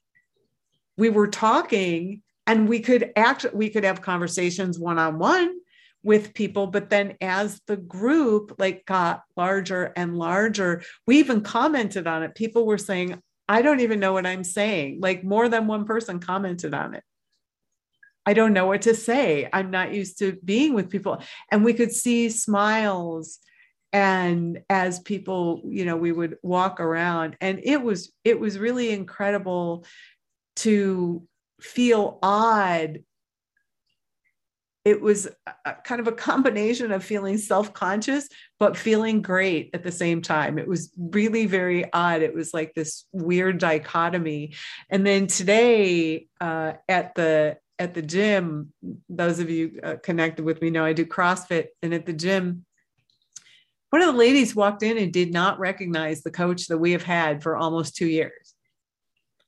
[0.97, 5.55] We were talking and we could actually we could have conversations one on one
[6.03, 12.07] with people but then as the group like got larger and larger we even commented
[12.07, 12.35] on it.
[12.35, 14.99] People were saying i don't even know what i'm saying.
[15.01, 17.03] Like more than one person commented on it.
[18.25, 19.47] I don't know what to say.
[19.53, 21.21] I'm not used to being with people.
[21.49, 23.39] And we could see smiles
[23.93, 28.91] and as people you know we would walk around and it was it was really
[28.91, 29.85] incredible
[30.57, 31.25] to
[31.61, 32.99] feel odd.
[34.85, 35.27] It was
[35.65, 38.29] a, kind of a combination of feeling self-conscious
[38.59, 40.57] but feeling great at the same time.
[40.57, 42.21] It was really very odd.
[42.21, 44.53] It was like this weird dichotomy.
[44.89, 48.73] And then today uh, at the at the gym
[49.07, 52.65] those of you uh, connected with me know i do crossfit and at the gym
[53.89, 57.03] one of the ladies walked in and did not recognize the coach that we have
[57.03, 58.53] had for almost two years.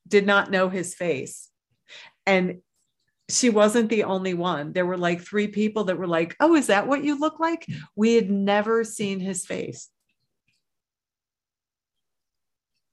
[0.08, 1.50] did not know his face.
[2.26, 2.62] And
[3.30, 4.74] she wasn't the only one.
[4.74, 7.68] There were like three people that were like, Oh, is that what you look like?
[7.96, 9.90] We had never seen his face.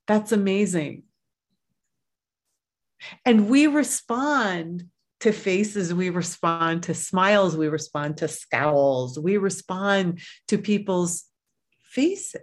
[0.07, 1.05] That's amazing.
[3.25, 4.87] And we respond
[5.21, 11.25] to faces, we respond to smiles, we respond to scowls, we respond to people's
[11.89, 12.43] faces.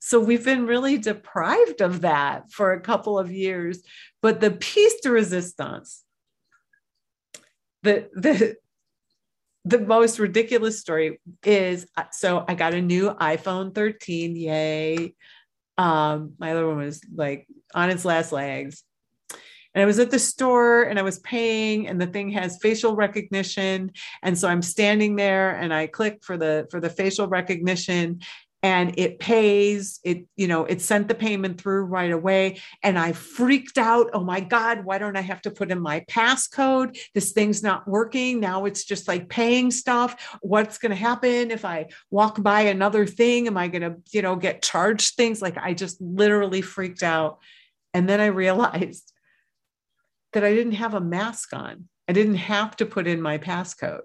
[0.00, 3.82] So we've been really deprived of that for a couple of years.
[4.20, 6.02] But the piece de resistance,
[7.82, 8.56] the, the,
[9.64, 14.36] the most ridiculous story is so I got a new iPhone 13.
[14.36, 15.14] Yay.
[15.78, 18.82] Um, my other one was like on its last legs.
[19.74, 22.94] And I was at the store and I was paying and the thing has facial
[22.94, 23.92] recognition.
[24.22, 28.20] And so I'm standing there and I click for the for the facial recognition
[28.62, 30.00] and it pays.
[30.04, 32.60] It you know it sent the payment through right away.
[32.82, 34.10] And i freaked out.
[34.12, 36.96] Oh my god why don't i have to put in my passcode?
[37.12, 38.40] This thing's not working.
[38.40, 40.38] Now it's just like paying stuff.
[40.40, 43.48] What's going to happen if i walk by another thing?
[43.48, 45.42] Am i going to you know get charged things?
[45.42, 47.40] Like i just literally freaked out.
[47.92, 49.13] And then i realized
[50.34, 51.88] that i didn't have a mask on.
[52.06, 54.02] I didn't have to put in my passcode.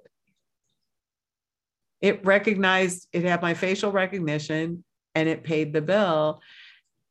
[2.00, 6.42] It recognized it had my facial recognition and it paid the bill.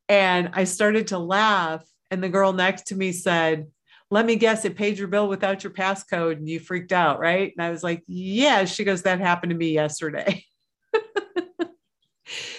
[0.08, 3.66] And i started to laugh and the girl next to me said
[4.10, 7.52] let me guess it paid your bill without your passcode and you freaked out right?
[7.54, 10.44] And i was like yeah she goes that happened to me yesterday.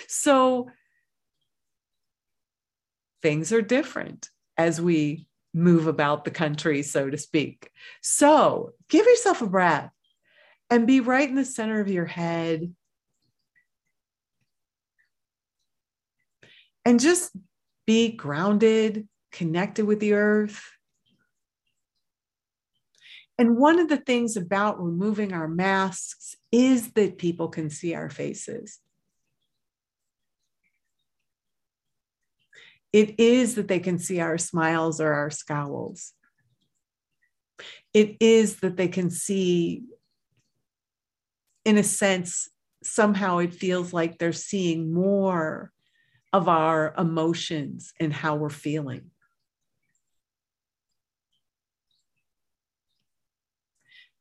[0.09, 0.69] So
[3.21, 7.71] things are different as we move about the country so to speak
[8.01, 9.91] so give yourself a breath
[10.69, 12.73] and be right in the center of your head.
[16.85, 17.35] And just
[17.85, 20.63] be grounded, connected with the earth.
[23.37, 28.09] And one of the things about removing our masks is that people can see our
[28.09, 28.79] faces.
[32.91, 36.13] It is that they can see our smiles or our scowls.
[37.93, 39.83] It is that they can see
[41.65, 42.49] in a sense,
[42.81, 45.71] somehow it feels like they're seeing more
[46.31, 49.11] of our emotions and how we're feeling.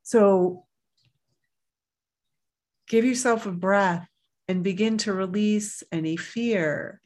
[0.03, 0.67] So
[2.89, 4.09] give yourself a breath
[4.49, 7.01] and begin to release any fear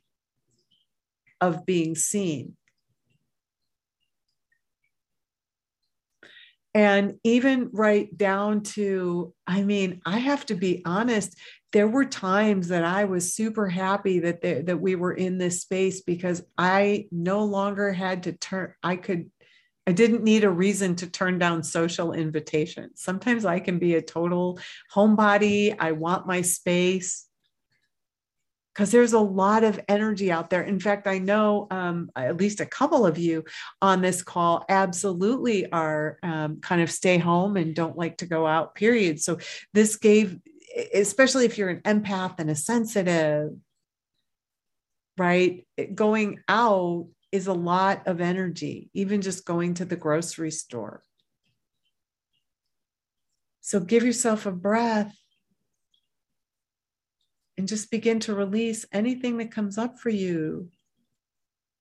[1.43, 2.57] of being seen.
[6.75, 11.37] and even right down to i mean i have to be honest
[11.73, 15.61] there were times that i was super happy that they, that we were in this
[15.61, 19.31] space because i no longer had to turn i could
[19.87, 23.03] i didn't need a reason to turn down social invitations.
[23.03, 24.59] Sometimes i can be a total
[24.95, 25.75] homebody.
[25.79, 27.27] I want my space
[28.75, 30.63] because there's a lot of energy out there.
[30.63, 33.45] In fact, I know um, at least a couple of you
[33.83, 38.47] on this call absolutely are um, kind of stay home and don't like to go
[38.47, 39.21] out, period.
[39.21, 39.39] So
[39.75, 40.39] this gave,
[40.95, 43.51] especially if you're an empath and a sensitive,
[45.19, 45.67] right?
[45.95, 51.03] Going out is a lot of energy, even just going to the grocery store.
[53.61, 55.15] So give yourself a breath
[57.63, 60.69] and just begin to release anything that comes up for you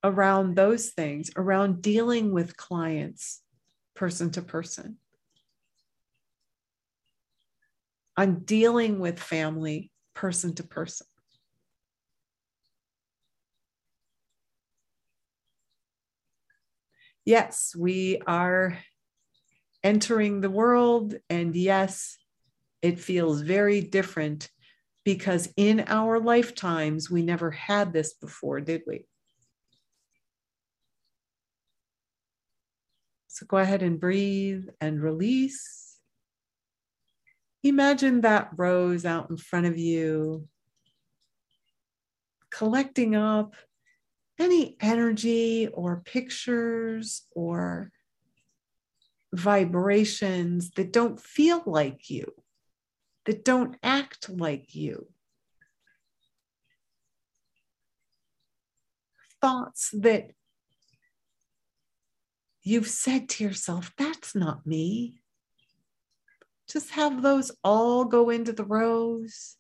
[0.04, 3.42] around those things, around dealing with clients
[3.96, 4.98] person to person,
[8.16, 11.08] on dealing with family person to person.
[17.26, 18.78] Yes, we are
[19.84, 22.20] entering the world, and yes,
[22.84, 24.48] it feels very different
[25.04, 29.06] because in our lifetimes, we never had this before, did we?
[33.28, 35.98] So go ahead and breathe and release.
[37.64, 40.48] Imagine that rose out in front of you,
[42.52, 43.56] collecting up
[44.40, 47.92] any energy or pictures or
[49.34, 52.34] vibrations that don't feel like you
[53.26, 55.08] that don't act like you.
[59.42, 60.32] Thoughts that
[62.64, 65.22] you've said to yourself, that's not me.
[66.70, 69.58] Just have those all go into the rose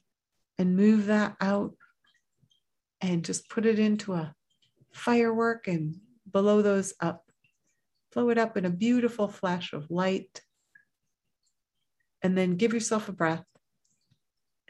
[0.57, 1.75] and move that out
[3.01, 4.35] and just put it into a
[4.93, 7.25] firework and blow those up.
[8.13, 10.41] Blow it up in a beautiful flash of light.
[12.21, 13.45] And then give yourself a breath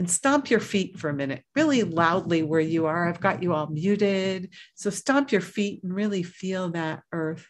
[0.01, 3.07] and stomp your feet for a minute, really loudly where you are.
[3.07, 4.51] I've got you all muted.
[4.73, 7.45] So stomp your feet and really feel that earth.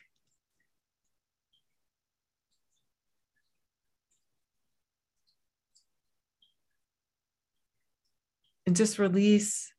[8.68, 9.72] And just release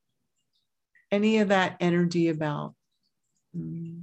[1.11, 2.75] any of that energy about
[3.55, 4.01] mm,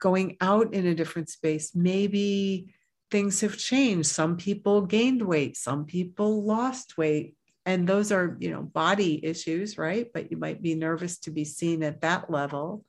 [0.00, 1.70] going out in a different space.
[1.72, 2.74] Maybe
[3.12, 4.08] things have changed.
[4.08, 7.36] Some people gained weight, some people lost weight.
[7.64, 10.08] And those are, you know, body issues, right?
[10.12, 12.84] But you might be nervous to be seen at that level.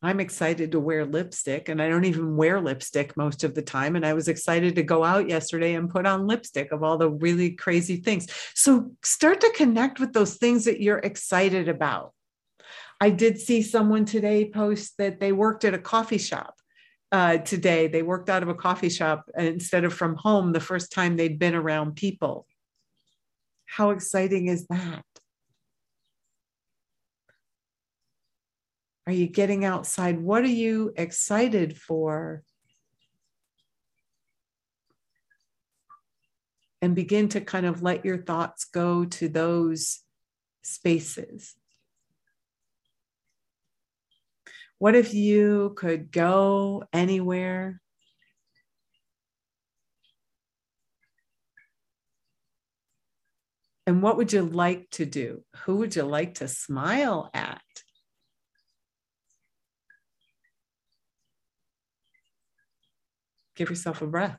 [0.00, 3.96] I'm excited to wear lipstick and I don't even wear lipstick most of the time.
[3.96, 7.10] And I was excited to go out yesterday and put on lipstick of all the
[7.10, 8.28] really crazy things.
[8.54, 12.12] So start to connect with those things that you're excited about.
[13.00, 16.56] I did see someone today post that they worked at a coffee shop
[17.12, 17.86] uh, today.
[17.86, 21.38] They worked out of a coffee shop instead of from home the first time they'd
[21.38, 22.46] been around people.
[23.66, 25.04] How exciting is that?
[29.06, 30.20] Are you getting outside?
[30.20, 32.42] What are you excited for?
[36.82, 40.00] And begin to kind of let your thoughts go to those
[40.62, 41.54] spaces.
[44.78, 47.80] What if you could go anywhere?
[53.86, 55.44] And what would you like to do?
[55.64, 57.62] Who would you like to smile at?
[63.58, 64.38] give yourself a breath.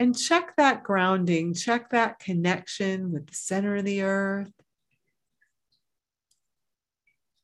[0.00, 4.50] And check that grounding, check that connection with the center of the earth.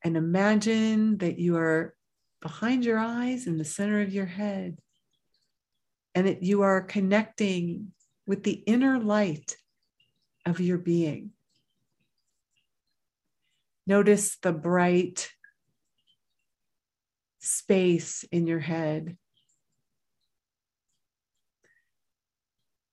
[0.06, 1.92] And imagine that you are
[2.40, 4.78] behind your eyes in the center of your head.
[6.14, 7.88] And that you are connecting
[8.24, 9.56] with the inner light
[10.46, 11.32] of your being.
[13.84, 15.28] Notice the bright
[17.40, 19.16] space in your head.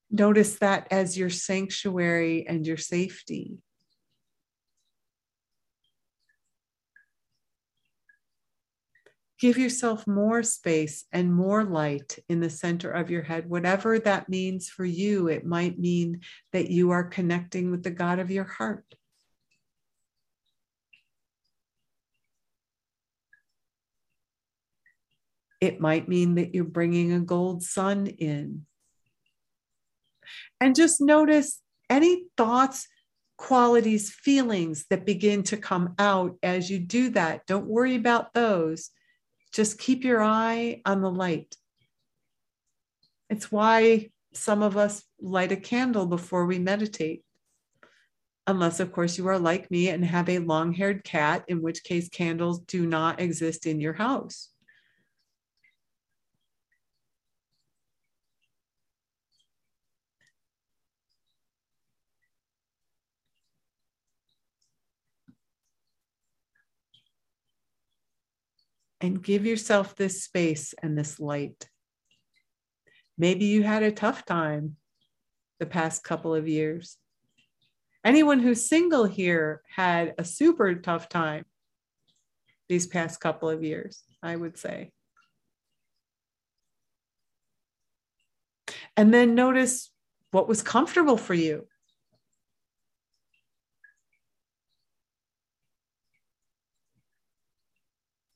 [0.09, 3.59] Notice that as your sanctuary and your safety.
[9.43, 14.29] Give yourself more space and more light in the center of your head, whatever that
[14.29, 15.27] means for you.
[15.27, 16.21] It might mean
[16.53, 18.85] that you are connecting with the God of your heart.
[25.59, 28.65] It might mean that you're bringing a gold sun in.
[30.61, 32.87] And just notice any thoughts,
[33.37, 37.45] qualities, feelings that begin to come out as you do that.
[37.45, 38.89] Don't worry about those.
[39.53, 41.55] Just keep your eye on the light.
[43.29, 47.23] It's why some of us light a candle before we meditate.
[48.47, 51.83] Unless, of course, you are like me and have a long haired cat, in which
[51.83, 54.49] case candles do not exist in your house.
[69.03, 71.67] And give yourself this space and this light.
[73.17, 74.77] Maybe you had a tough time
[75.59, 76.97] the past couple of years.
[78.05, 81.45] Anyone who's single here had a super tough time
[82.69, 84.91] these past couple of years, I would say.
[88.95, 89.91] And then notice
[90.31, 91.67] what was comfortable for you.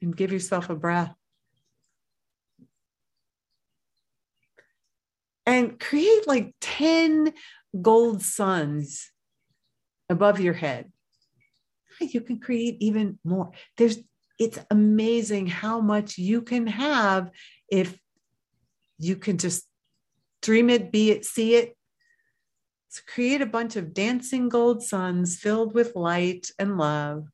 [0.08, 1.14] And give yourself a breath.
[5.46, 7.34] And create like 10
[7.82, 9.12] gold suns
[10.10, 10.92] above your head.
[12.00, 13.52] You can create even more.
[13.76, 13.98] There's
[14.40, 17.32] it's amazing how much you can have
[17.70, 18.00] if
[19.00, 19.66] you can just
[20.44, 21.76] dream it, be it, see it.
[22.90, 27.26] So create a bunch of dancing gold suns filled with light and love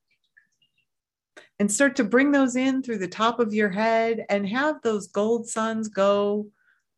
[1.64, 5.08] and start to bring those in through the top of your head and have those
[5.08, 6.48] gold suns go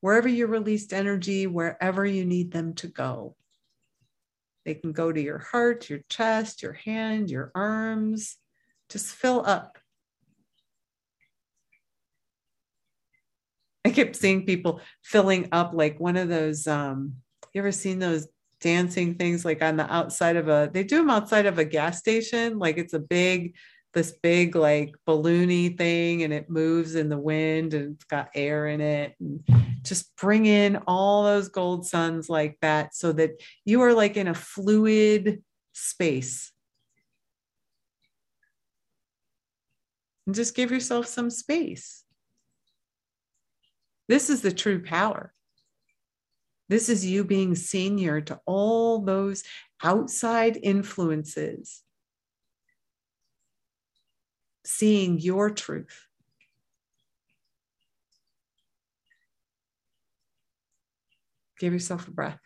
[0.01, 3.35] wherever you released energy, wherever you need them to go.
[4.65, 8.37] They can go to your heart, your chest, your hand, your arms.
[8.89, 9.77] Just fill up.
[13.85, 16.65] I kept seeing people filling up like one of those.
[16.65, 17.17] Um,
[17.53, 18.27] you ever seen those
[18.61, 21.99] dancing things like on the outside of a they do them outside of a gas
[21.99, 23.53] station like it's a big
[23.95, 28.67] this big like balloony thing and it moves in the wind and it's got air
[28.67, 29.41] in it and
[29.81, 34.27] just bring in all those gold suns like that so that you are like in
[34.27, 35.41] a fluid
[35.73, 36.51] space.
[40.27, 42.03] And just give yourself some space.
[44.09, 45.33] This is the true power.
[46.67, 49.43] This is you being senior to all those
[49.81, 51.83] outside influences
[54.65, 56.07] seeing your truth.
[61.59, 62.39] Give yourself a breath.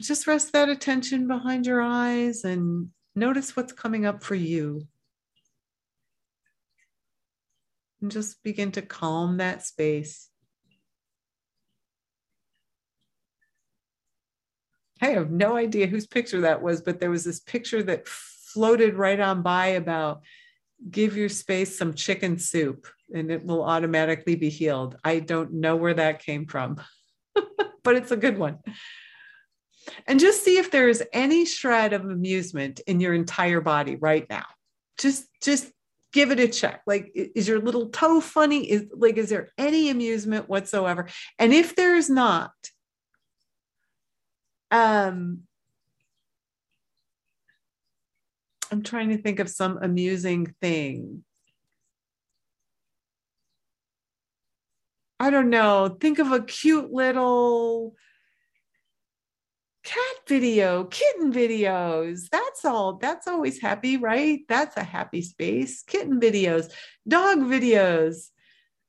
[0.00, 4.86] Just rest that attention behind your eyes and notice what's coming up for you.
[8.00, 10.27] And just begin to calm that space.
[15.00, 18.94] I have no idea whose picture that was, but there was this picture that floated
[18.94, 20.22] right on by about
[20.90, 24.96] give your space some chicken soup and it will automatically be healed.
[25.04, 26.80] I don't know where that came from,
[27.34, 28.58] but it's a good one.
[30.06, 34.26] And just see if there is any shred of amusement in your entire body right
[34.28, 34.44] now.
[34.98, 35.70] Just just
[36.12, 36.82] give it a check.
[36.86, 38.70] Like is your little toe funny?
[38.70, 41.08] Is like is there any amusement whatsoever?
[41.38, 42.52] And if there is not,
[44.70, 45.42] um
[48.70, 51.24] I'm trying to think of some amusing thing.
[55.20, 55.96] I don't know.
[56.00, 57.96] Think of a cute little
[59.82, 62.28] cat video, kitten videos.
[62.30, 62.98] That's all.
[62.98, 64.40] That's always happy, right?
[64.48, 65.82] That's a happy space.
[65.82, 66.70] Kitten videos,
[67.06, 68.28] dog videos.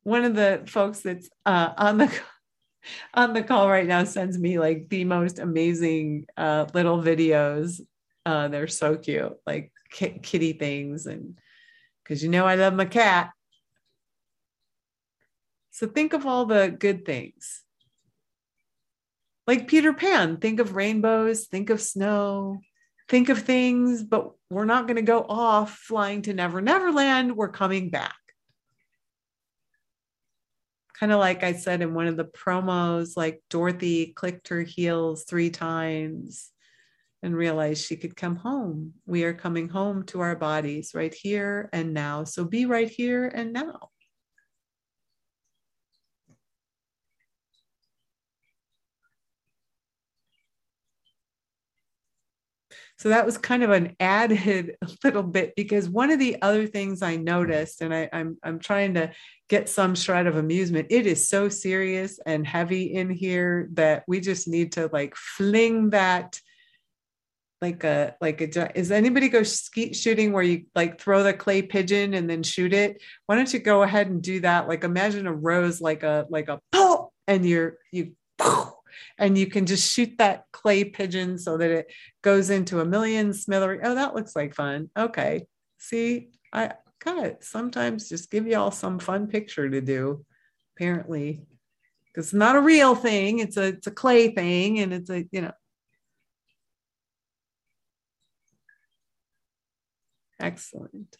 [0.03, 2.13] One of the folks that's uh, on the
[3.13, 7.81] on the call right now sends me like the most amazing uh, little videos.
[8.25, 11.37] Uh, they're so cute, like kitty things, and
[12.03, 13.31] because you know I love my cat.
[15.71, 17.63] So think of all the good things.
[19.47, 22.59] Like Peter Pan, think of rainbows, think of snow,
[23.07, 27.35] think of things, but we're not going to go off flying to Never Never Land.
[27.35, 28.15] We're coming back
[30.99, 35.23] kind of like I said in one of the promos, like Dorothy clicked her heels
[35.23, 36.51] three times
[37.23, 38.93] and realized she could come home.
[39.05, 42.25] We are coming home to our bodies right here and now.
[42.25, 43.89] So be right here and now.
[52.99, 57.01] So that was kind of an added little bit because one of the other things
[57.01, 59.11] I noticed, and I, I'm I'm trying to
[59.47, 60.87] get some shred of amusement.
[60.89, 65.91] It is so serious and heavy in here that we just need to like fling
[65.91, 66.39] that
[67.61, 71.61] like a like a is anybody go skeet shooting where you like throw the clay
[71.61, 75.27] pigeon and then shoot it why don't you go ahead and do that like imagine
[75.27, 76.61] a rose like a like a
[77.27, 78.13] and you're you
[79.17, 83.33] and you can just shoot that clay pigeon so that it goes into a million
[83.33, 83.79] smithery.
[83.83, 84.89] Oh, that looks like fun.
[84.97, 85.47] Okay.
[85.77, 86.73] See, I
[87.05, 87.43] it.
[87.43, 90.25] Sometimes just give y'all some fun picture to do,
[90.75, 91.41] apparently.
[92.07, 95.25] Because it's not a real thing, it's a it's a clay thing, and it's a,
[95.31, 95.51] you know.
[100.39, 101.15] Excellent.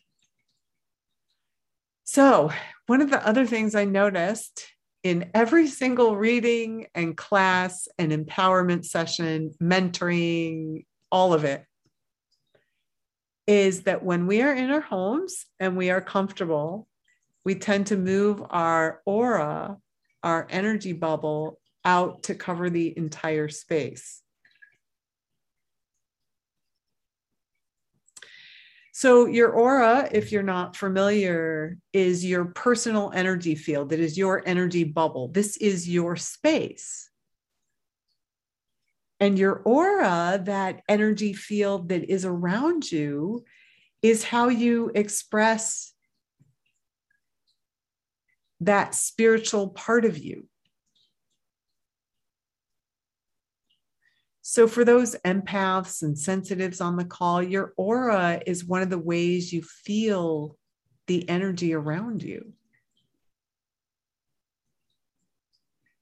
[2.05, 2.51] So,
[2.87, 4.65] one of the other things I noticed
[5.03, 11.65] in every single reading and class and empowerment session, mentoring, all of it,
[13.47, 16.87] is that when we are in our homes and we are comfortable,
[17.45, 19.77] we tend to move our aura,
[20.21, 24.21] our energy bubble out to cover the entire space.
[28.99, 33.93] So, your aura, if you're not familiar, is your personal energy field.
[33.93, 35.29] It is your energy bubble.
[35.29, 37.09] This is your space.
[39.21, 43.45] And your aura, that energy field that is around you,
[44.01, 45.93] is how you express
[48.59, 50.48] that spiritual part of you.
[54.51, 58.97] So, for those empaths and sensitives on the call, your aura is one of the
[58.97, 60.57] ways you feel
[61.05, 62.53] the energy around you.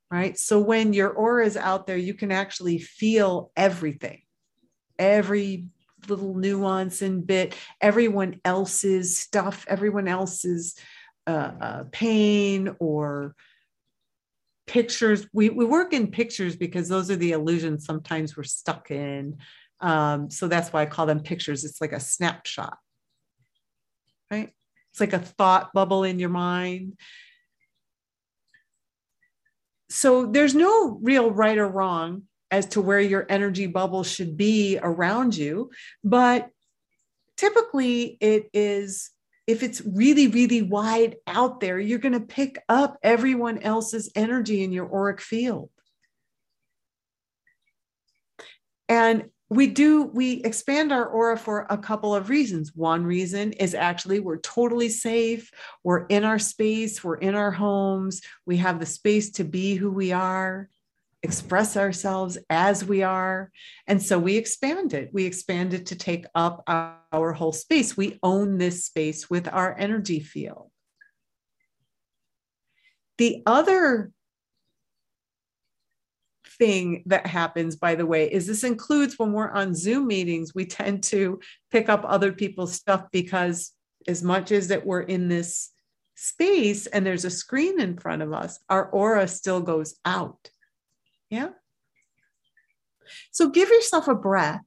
[0.10, 0.38] Right.
[0.40, 4.22] So, when your aura is out there, you can actually feel everything,
[4.98, 5.66] every
[6.08, 10.74] little nuance and bit, everyone else's stuff, everyone else's
[11.28, 13.36] uh, uh, pain or
[14.68, 15.26] pictures.
[15.34, 19.38] We, we work in pictures because those are the illusions sometimes we're stuck in.
[19.80, 21.64] Um, so that's why I call them pictures.
[21.64, 22.78] It's like a snapshot,
[24.30, 24.52] right?
[24.92, 26.98] It's like a thought bubble in your mind.
[29.90, 34.80] So there's no real right or wrong as to where your energy bubble should be
[34.82, 35.70] around you.
[36.04, 36.50] But
[37.38, 39.12] typically, it is
[39.48, 44.64] if it's really, really wide out there, you're going to pick up everyone else's energy
[44.64, 45.70] in your auric field.
[48.90, 52.74] And we do, we expand our aura for a couple of reasons.
[52.76, 55.50] One reason is actually we're totally safe.
[55.84, 59.90] We're in our space, we're in our homes, we have the space to be who
[59.90, 60.70] we are
[61.28, 63.52] express ourselves as we are.
[63.86, 65.10] And so we expand it.
[65.12, 67.98] We expand it to take up our, our whole space.
[67.98, 70.72] We own this space with our energy field.
[73.18, 74.12] The other
[76.58, 80.66] thing that happens, by the way, is this includes when we're on Zoom meetings, we
[80.66, 83.74] tend to pick up other people's stuff because
[84.08, 85.72] as much as that we're in this
[86.16, 90.50] space and there's a screen in front of us, our aura still goes out.
[91.30, 91.50] Yeah.
[93.32, 94.62] So give yourself a breath.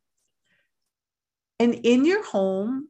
[1.58, 2.88] And in your home,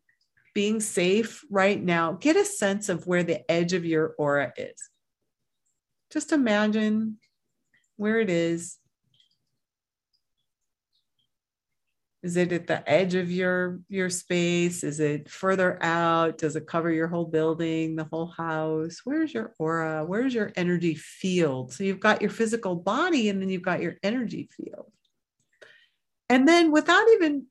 [0.55, 4.91] being safe right now, get a sense of where the edge of your aura is.
[6.12, 7.18] Just imagine
[7.97, 8.80] where it is.
[12.23, 14.85] Is it at the edge of your your space?
[14.85, 16.37] Is it further out?
[16.37, 19.01] Does it cover your whole building, the whole house?
[19.05, 20.05] Where's your aura?
[20.05, 21.73] Where's your energy field?
[21.73, 24.93] So you've got your physical body and then you've got your energy field.
[26.29, 27.47] And then without even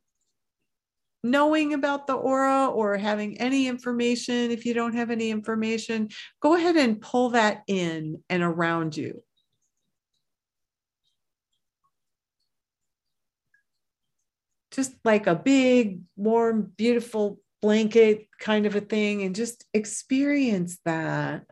[1.24, 6.10] knowing about the aura or having any information, if you don't have any information,
[6.42, 9.24] go ahead and pull that in and around you.
[14.72, 21.46] Just like a big, warm, beautiful blanket kind of a thing, and just experience that.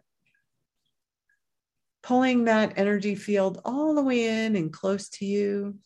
[2.04, 5.78] Pulling that energy field all the way in and close to you,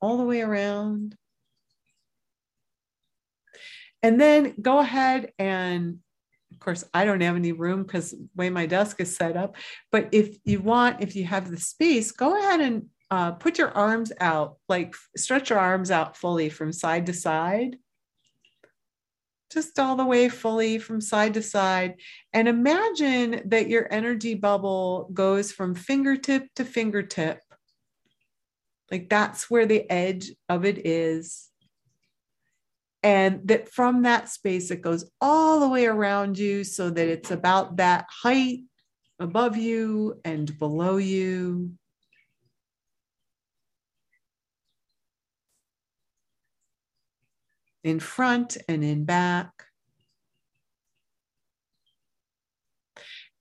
[0.00, 1.14] all the way around.
[4.02, 5.98] And then go ahead and
[6.50, 9.56] of course, I don't have any room because the way my desk is set up.
[9.92, 13.70] But if you want, if you have the space, go ahead and uh, put your
[13.70, 17.76] arms out, like stretch your arms out fully from side to side.
[19.50, 21.94] Just all the way fully from side to side.
[22.34, 27.40] And imagine that your energy bubble goes from fingertip to fingertip.
[28.90, 31.48] Like that's where the edge of it is.
[33.02, 37.30] And that from that space, it goes all the way around you so that it's
[37.30, 38.60] about that height
[39.18, 41.77] above you and below you.
[47.84, 49.50] In front and in back.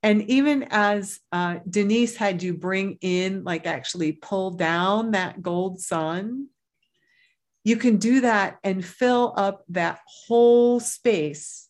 [0.04, 5.82] And even as uh, Denise had you bring in, like actually pull down that gold
[5.82, 6.48] sun,
[7.64, 11.68] you can do that and fill up that whole space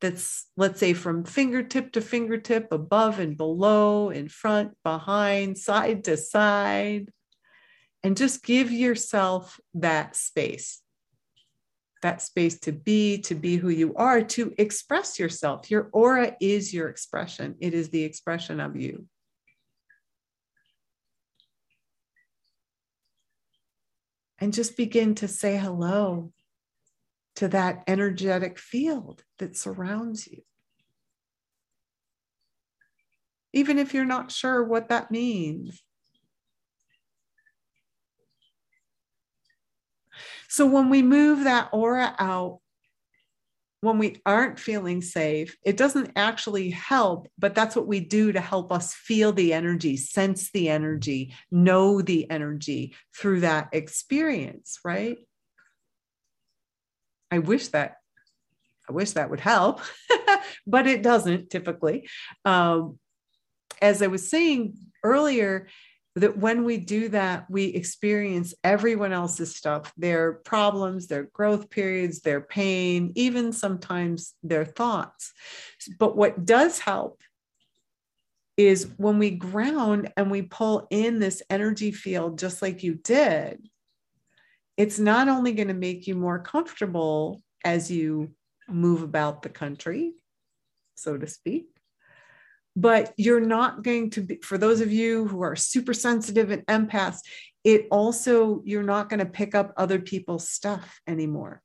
[0.00, 6.16] that's, let's say, from fingertip to fingertip, above and below, in front, behind, side to
[6.16, 7.10] side.
[8.04, 10.82] And just give yourself that space
[12.02, 15.70] that space to be, to be who you are, to express yourself.
[15.70, 19.06] Your aura is your expression, it is the expression of you.
[24.38, 26.32] And just begin to say hello
[27.36, 30.42] to that energetic field that surrounds you.
[33.52, 35.82] Even if you're not sure what that means,
[40.48, 42.60] So when we move that aura out,
[43.80, 48.40] when we aren't feeling safe, it doesn't actually help, but that's what we do to
[48.40, 55.18] help us feel the energy, sense the energy, know the energy through that experience, right?
[57.30, 57.96] I wish that
[58.88, 59.80] I wish that would help,
[60.66, 62.08] but it doesn't typically.
[62.44, 62.98] Um,
[63.82, 65.66] as I was saying earlier,
[66.16, 72.20] that when we do that, we experience everyone else's stuff, their problems, their growth periods,
[72.20, 75.32] their pain, even sometimes their thoughts.
[75.98, 77.20] But what does help
[78.56, 83.68] is when we ground and we pull in this energy field, just like you did,
[84.78, 88.32] it's not only going to make you more comfortable as you
[88.68, 90.14] move about the country,
[90.94, 91.75] so to speak.
[92.76, 96.66] But you're not going to be, for those of you who are super sensitive and
[96.66, 97.20] empaths,
[97.64, 101.62] it also, you're not going to pick up other people's stuff anymore.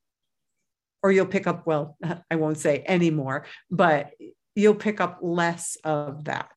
[1.03, 1.97] Or you'll pick up, well,
[2.31, 4.11] I won't say anymore, but
[4.55, 6.51] you'll pick up less of that.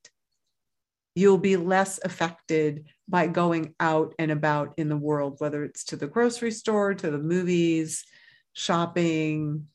[1.15, 5.97] You'll be less affected by going out and about in the world, whether it's to
[5.97, 8.05] the grocery store, to the movies,
[8.53, 9.67] shopping.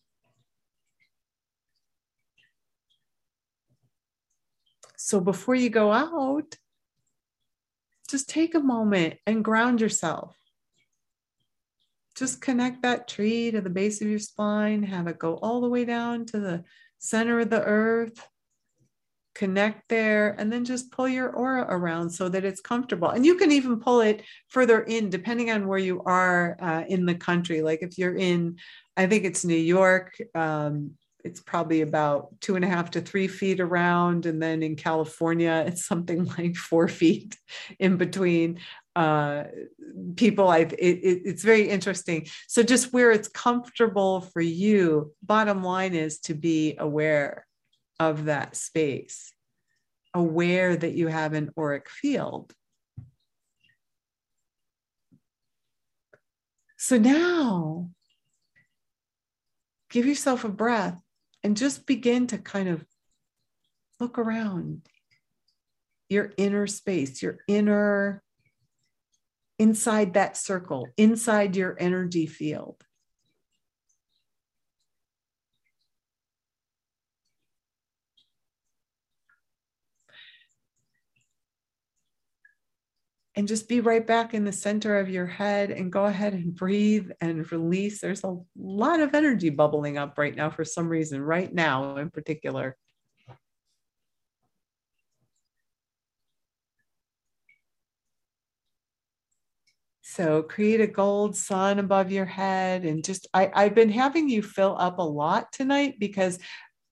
[5.01, 6.57] So before you go out,
[8.09, 10.35] just take a moment and ground yourself.
[12.15, 15.69] Just connect that tree to the base of your spine, have it go all the
[15.69, 16.65] way down to the
[16.97, 18.27] center of the earth.
[19.35, 23.07] Connect there and then just pull your aura around so that it's comfortable.
[23.07, 27.05] And you can even pull it further in depending on where you are uh, in
[27.05, 27.61] the country.
[27.61, 28.57] Like if you're in
[28.97, 30.91] i think it's new york um,
[31.24, 35.63] it's probably about two and a half to three feet around and then in california
[35.67, 37.38] it's something like four feet
[37.80, 38.59] in between.
[38.95, 39.45] Uh,
[40.17, 42.28] people i it, it, it's very interesting.
[42.47, 47.45] So just where it's comfortable for you bottom line is to be aware
[47.99, 49.32] of that space,
[50.13, 52.53] aware that you have an auric field.
[56.78, 57.89] So now,
[59.89, 61.01] give yourself a breath
[61.43, 62.85] and just begin to kind of
[63.99, 64.81] look around
[66.09, 68.23] your inner space, your inner,
[69.59, 72.83] inside that circle, inside your energy field.
[83.39, 86.53] And just be right back in the center of your head and go ahead and
[86.53, 88.01] breathe and release.
[88.01, 92.09] There's a lot of energy bubbling up right now for some reason, right now in
[92.09, 92.75] particular.
[100.01, 104.43] So create a gold sun above your head and just I, I've been having you
[104.43, 106.39] fill up a lot tonight because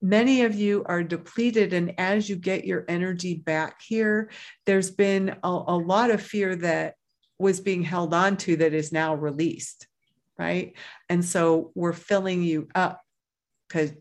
[0.01, 4.29] many of you are depleted and as you get your energy back here
[4.65, 6.93] there's been a, a, lot of fear that
[7.39, 9.87] was being held on to that is now released
[10.37, 10.73] right?
[11.09, 13.01] And so we're filling you up
[13.67, 13.91] because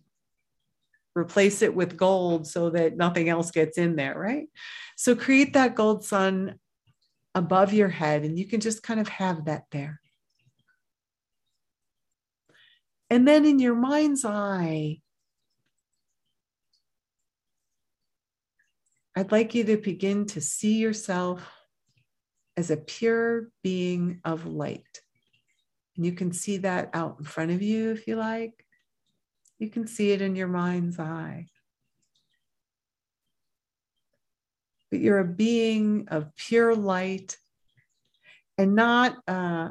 [1.14, 4.48] replace it with gold so that nothing else gets in there right?
[4.96, 6.58] So create that gold sun
[7.34, 10.00] above your head and you can just kind of have that there.
[13.08, 15.00] And then in your mind's eye
[19.18, 21.50] I'd like you to begin to see yourself
[22.54, 25.00] as a pure being of light.
[25.96, 28.66] And you can see that out in front of you if you like.
[29.58, 31.46] You can see it in your mind's eye.
[34.90, 37.38] But you're a being of pure light
[38.58, 39.70] and not uh,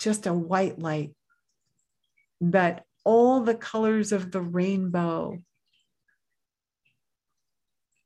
[0.00, 1.12] just a white light,
[2.40, 5.38] but all the colors of the rainbow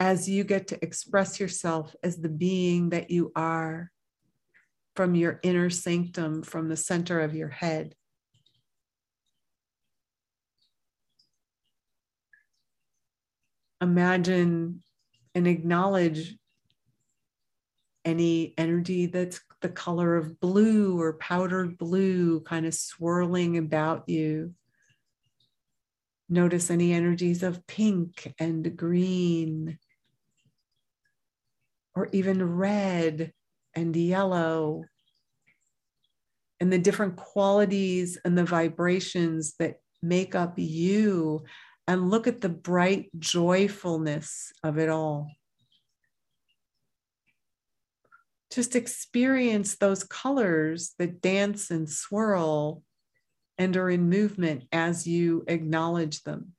[0.00, 3.90] as you get to express yourself as the being that you are
[4.94, 7.94] from your inner sanctum, from the center of your head.
[13.80, 14.82] Imagine
[15.34, 16.36] and acknowledge
[18.04, 24.54] any energy that's the color of blue or powdered blue kind of swirling about you.
[26.28, 29.78] Notice any energies of pink and green
[31.98, 33.32] or even red
[33.74, 34.84] and yellow,
[36.60, 41.42] and the different qualities and the vibrations that make up you,
[41.88, 45.28] and look at the bright joyfulness of it all.
[48.52, 52.84] Just experience those colors that dance and swirl
[53.58, 56.52] and are in movement as you acknowledge them.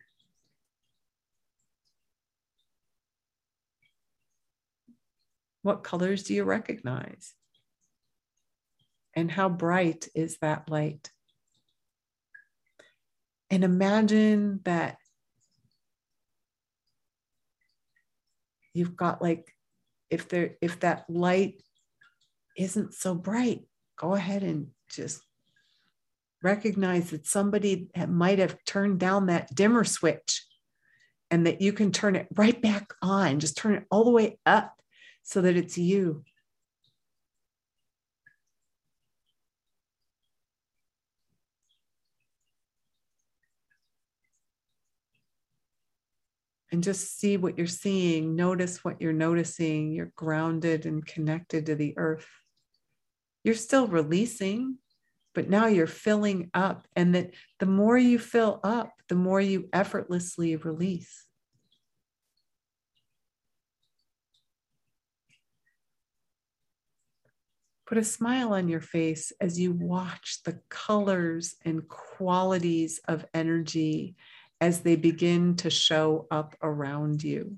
[5.62, 7.34] What colors do you recognize?
[9.16, 11.12] And how bright is that light?
[13.50, 14.98] And imagine that
[18.74, 19.54] you've got like
[20.10, 21.62] if there if that light
[22.56, 23.62] isn't so bright,
[23.98, 25.22] go ahead and just
[26.42, 30.46] recognize that somebody might have turned down that dimmer switch
[31.32, 34.40] and that you can turn it right back on, just turn it all the way
[34.46, 34.80] up
[35.30, 36.24] so that it's you.
[46.72, 49.92] And just see what you're seeing, notice what you're noticing.
[49.92, 52.28] You're grounded and connected to the earth.
[53.44, 54.78] You're still releasing,
[55.36, 56.88] but now you're filling up.
[56.96, 61.29] And that the more you fill up, the more you effortlessly release.
[67.90, 74.16] Put a smile on your face as you watch the colors and qualities of energy
[74.62, 77.58] as they begin to show up around you.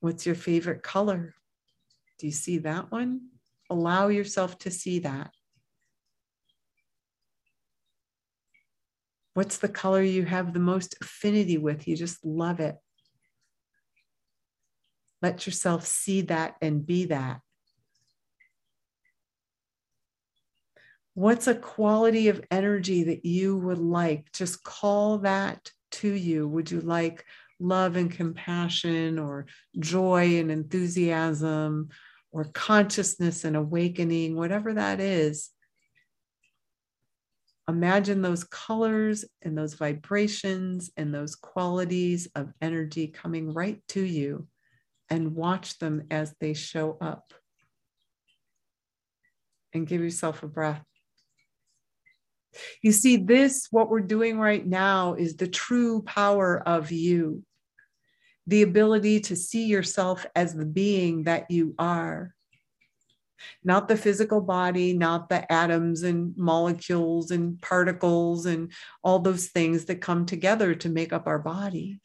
[0.00, 1.34] What's your favorite color?
[2.18, 3.32] Do you see that one?
[3.68, 5.30] Allow yourself to see that.
[9.34, 11.86] What's the color you have the most affinity with?
[11.86, 12.76] You just love it.
[15.20, 17.40] Let yourself see that and be that.
[21.14, 24.30] What's a quality of energy that you would like?
[24.32, 26.46] Just call that to you.
[26.46, 27.24] Would you like
[27.58, 29.46] love and compassion, or
[29.80, 31.88] joy and enthusiasm,
[32.30, 35.50] or consciousness and awakening, whatever that is?
[37.68, 44.46] Imagine those colors and those vibrations and those qualities of energy coming right to you
[45.10, 47.32] and watch them as they show up.
[49.72, 50.84] And give yourself a breath.
[52.82, 57.44] You see, this, what we're doing right now, is the true power of you
[58.48, 62.34] the ability to see yourself as the being that you are.
[63.62, 68.72] Not the physical body, not the atoms and molecules and particles and
[69.04, 72.00] all those things that come together to make up our bodies.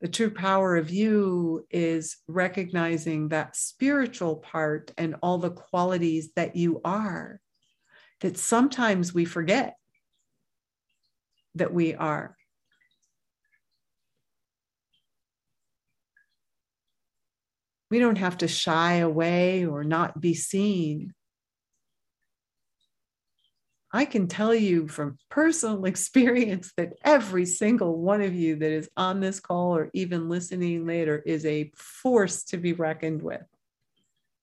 [0.00, 6.56] The true power of you is recognizing that spiritual part and all the qualities that
[6.56, 7.40] you are
[8.20, 9.76] that sometimes we forget
[11.54, 12.36] that we are.
[17.90, 21.12] We don't have to shy away or not be seen
[23.92, 28.88] I can tell you from personal experience that every single one of you that is
[28.96, 33.42] on this call or even listening later is a force to be reckoned with.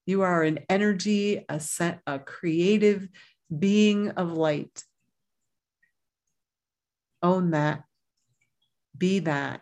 [0.06, 3.08] You are an energy, a, set, a creative
[3.58, 4.84] being of light.
[7.22, 7.84] Own that.
[8.98, 9.62] Be that.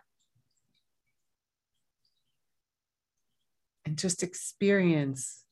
[3.86, 5.45] And just experience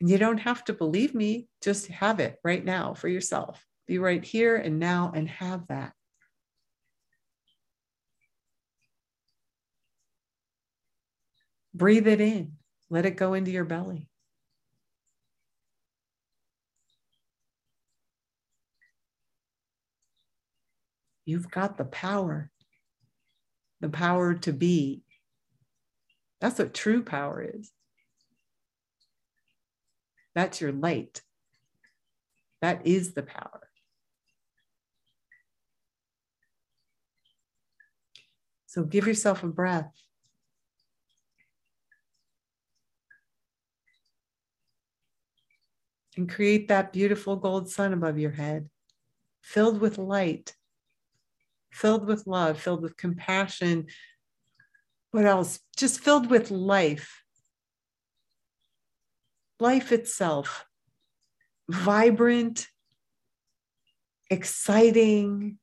[0.00, 3.62] You don't have to believe me, just have it right now for yourself.
[3.86, 5.92] Be right here and now and have that.
[11.74, 12.52] Breathe it in,
[12.88, 14.08] let it go into your belly.
[21.26, 22.50] You've got the power,
[23.80, 25.02] the power to be.
[26.40, 27.70] That's what true power is.
[30.40, 31.20] That's your light.
[32.62, 33.60] That is the power.
[38.64, 39.92] So give yourself a breath.
[46.16, 48.70] And create that beautiful gold sun above your head,
[49.42, 50.56] filled with light,
[51.70, 53.88] filled with love, filled with compassion.
[55.10, 55.60] What else?
[55.76, 57.24] Just filled with life
[59.60, 60.66] life itself
[61.70, 62.66] vibrant,
[64.28, 65.58] exciting,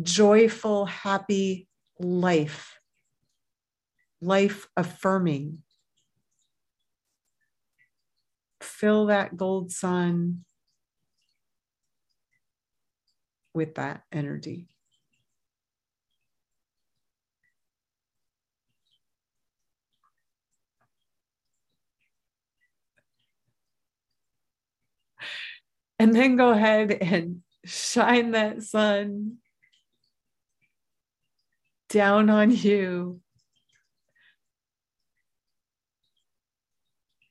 [0.00, 1.68] joyful, happy
[1.98, 2.78] life,
[4.20, 5.58] life affirming.
[8.60, 10.44] Fill that gold sun
[13.54, 14.68] with that energy.
[25.98, 29.38] And then go ahead and shine that sun
[31.88, 33.20] down on you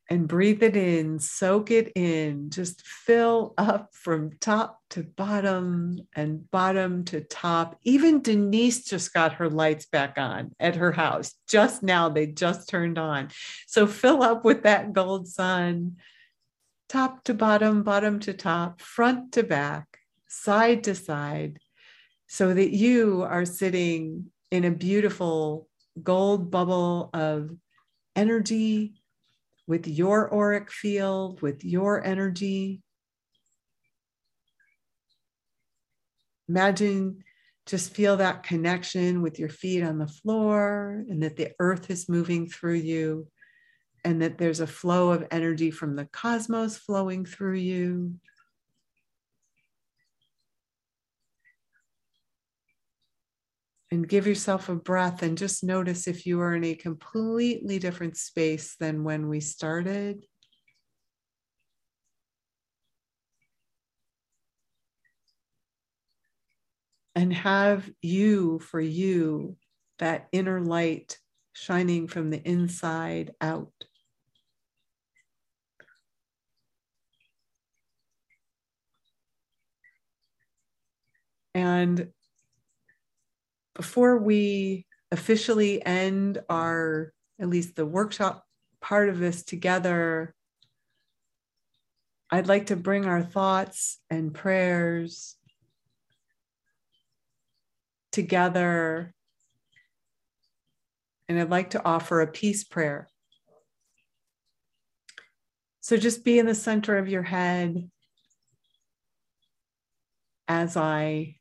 [0.09, 6.49] and breathe it in, soak it in, just fill up from top to bottom and
[6.49, 7.77] bottom to top.
[7.83, 11.33] Even Denise just got her lights back on at her house.
[11.47, 13.29] Just now, they just turned on.
[13.67, 15.97] So fill up with that gold sun
[16.89, 21.59] top to bottom, bottom to top, front to back, side to side,
[22.27, 25.67] so that you are sitting in a beautiful
[26.01, 27.51] gold bubble of
[28.15, 29.01] energy,
[29.67, 32.81] with your auric field, with your energy.
[36.47, 37.23] Imagine
[37.65, 42.07] just feel that connection with your feet on the floor and that the earth is
[42.07, 43.27] moving through you
[44.07, 48.13] and that there's a flow of energy from the cosmos flowing through you.
[53.91, 58.15] And give yourself a breath and just notice if you are in a completely different
[58.15, 60.25] space than when we started.
[67.13, 69.57] And have you, for you,
[69.99, 71.17] that inner light
[71.51, 73.86] shining from the inside out.
[81.57, 82.09] And
[83.73, 87.11] before we officially end our,
[87.41, 88.45] at least the workshop
[88.79, 90.35] part of this together,
[92.29, 95.35] I'd like to bring our thoughts and prayers
[98.11, 99.15] together.
[101.27, 103.07] And I'd like to offer a peace prayer.
[105.79, 107.89] So just be in the center of your head
[110.47, 111.37] as I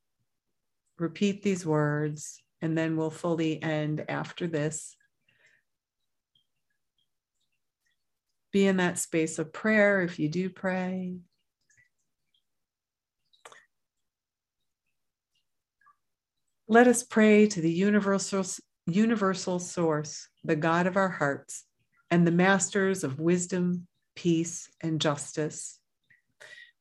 [0.99, 4.97] repeat these words, and then we'll fully end after this.
[8.53, 11.17] Be in that space of prayer if you do pray.
[16.69, 18.45] Let us pray to the universal,
[18.87, 21.65] universal source, the God of our hearts,
[22.11, 23.87] and the masters of wisdom,
[24.17, 25.79] peace, and justice.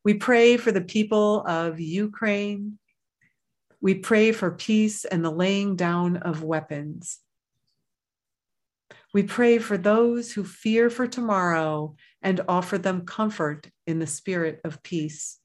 [0.04, 2.80] We pray for the people of Ukraine,
[3.82, 7.20] we pray for peace and the laying down of weapons.
[9.14, 14.60] We pray for those who fear for tomorrow and offer them comfort in the spirit
[14.64, 15.40] of peace.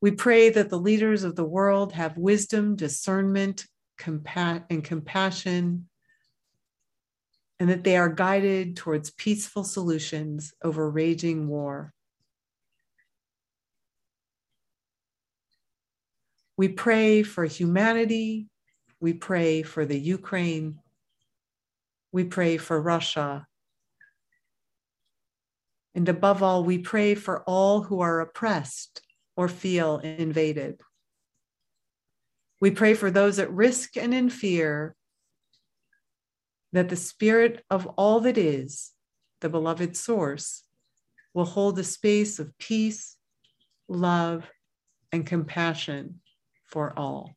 [0.00, 3.66] We pray that the leaders of the world have wisdom, discernment,
[3.98, 5.88] compa- and compassion,
[7.58, 11.92] and that they are guided towards peaceful solutions over raging war.
[16.60, 18.46] We pray for humanity.
[19.00, 20.78] We pray for the Ukraine.
[22.12, 23.46] We pray for Russia.
[25.94, 29.00] And above all, we pray for all who are oppressed
[29.38, 30.82] or feel invaded.
[32.60, 34.94] We pray for those at risk and in fear
[36.74, 38.92] that the spirit of all that is,
[39.40, 40.62] the beloved source,
[41.32, 43.16] will hold a space of peace,
[43.88, 44.50] love,
[45.10, 46.19] and compassion
[46.70, 47.36] for all.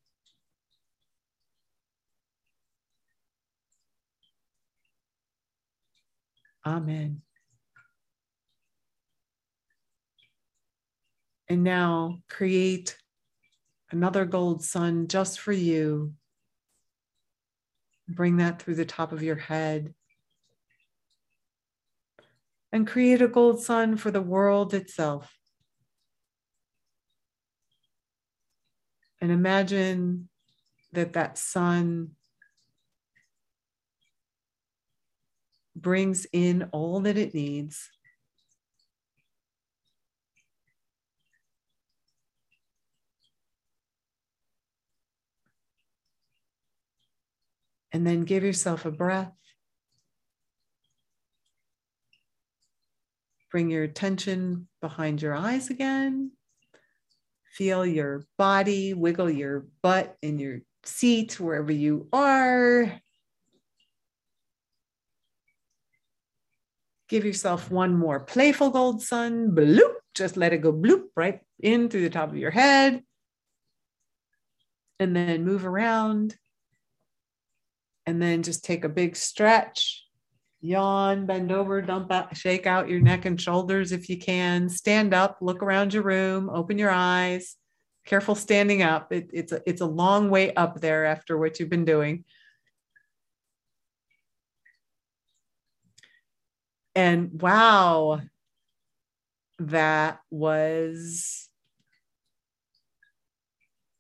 [6.66, 7.22] Amen.
[11.50, 12.98] And now create
[13.92, 16.14] another gold sun just for you.
[18.08, 19.94] Bring that through the top of your head.
[22.72, 25.38] And create a gold sun for the world itself.
[29.24, 30.28] And imagine
[30.92, 32.10] that that sun
[35.74, 37.90] brings in all that it needs.
[47.94, 49.32] And then give yourself a breath.
[53.50, 56.32] Bring your attention behind your eyes again.
[57.54, 63.00] Feel your body, wiggle your butt in your seat wherever you are.
[67.10, 71.90] Give yourself one more playful gold sun, bloop, just let it go bloop right in
[71.90, 73.04] through the top of your head.
[75.00, 76.36] And then move around.
[78.08, 80.03] And then just take a big stretch
[80.64, 84.70] yawn, bend over, dump out, shake out your neck and shoulders if you can.
[84.70, 87.56] Stand up, look around your room, open your eyes.
[88.06, 89.14] Careful standing up.
[89.14, 92.26] It, it's a it's a long way up there after what you've been doing.
[96.96, 98.22] And wow,
[99.60, 101.50] that was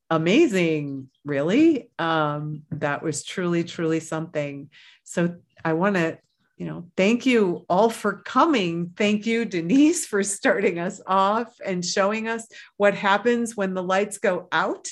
[0.10, 4.70] amazing really um, that was truly truly something
[5.04, 5.36] so
[5.66, 6.18] i want to
[6.64, 8.94] you know, thank you all for coming.
[8.96, 14.18] Thank you, Denise, for starting us off and showing us what happens when the lights
[14.18, 14.88] go out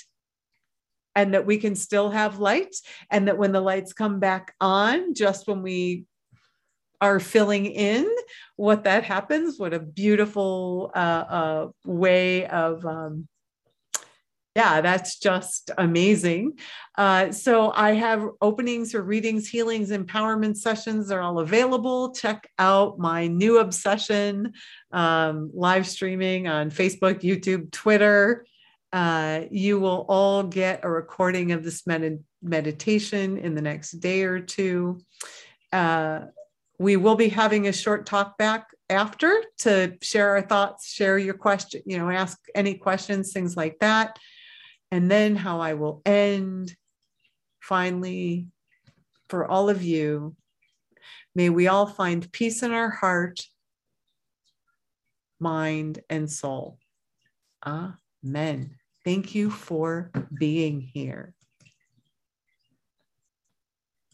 [1.16, 2.76] and that we can still have light
[3.10, 6.04] and that when the lights come back on, just when we
[7.00, 8.06] are filling in
[8.58, 9.58] what that happens.
[9.58, 13.30] What a beautiful uh, uh, way of um,
[14.56, 16.60] yeah, that's just amazing.
[16.98, 21.08] Uh, so I have openings for readings, healings, empowerment sessions.
[21.08, 22.14] They're all available.
[22.14, 24.54] Check out my new obsession
[24.92, 28.46] um, live streaming on Facebook, YouTube, Twitter.
[28.92, 34.24] Uh, you will all get a recording of this med- meditation in the next day
[34.24, 35.00] or two.
[35.72, 36.26] Uh,
[36.78, 41.36] we will be having a short talk back after to share our thoughts, share your
[41.36, 44.20] question, you know, ask any questions, things like that
[44.92, 46.76] and then how I will end
[47.62, 48.48] finally
[49.30, 50.36] for all of you.
[51.34, 53.40] May we all find peace in our heart,
[55.40, 56.78] mind, and soul.
[57.66, 58.76] Amen.
[59.06, 61.34] Thank you for being here.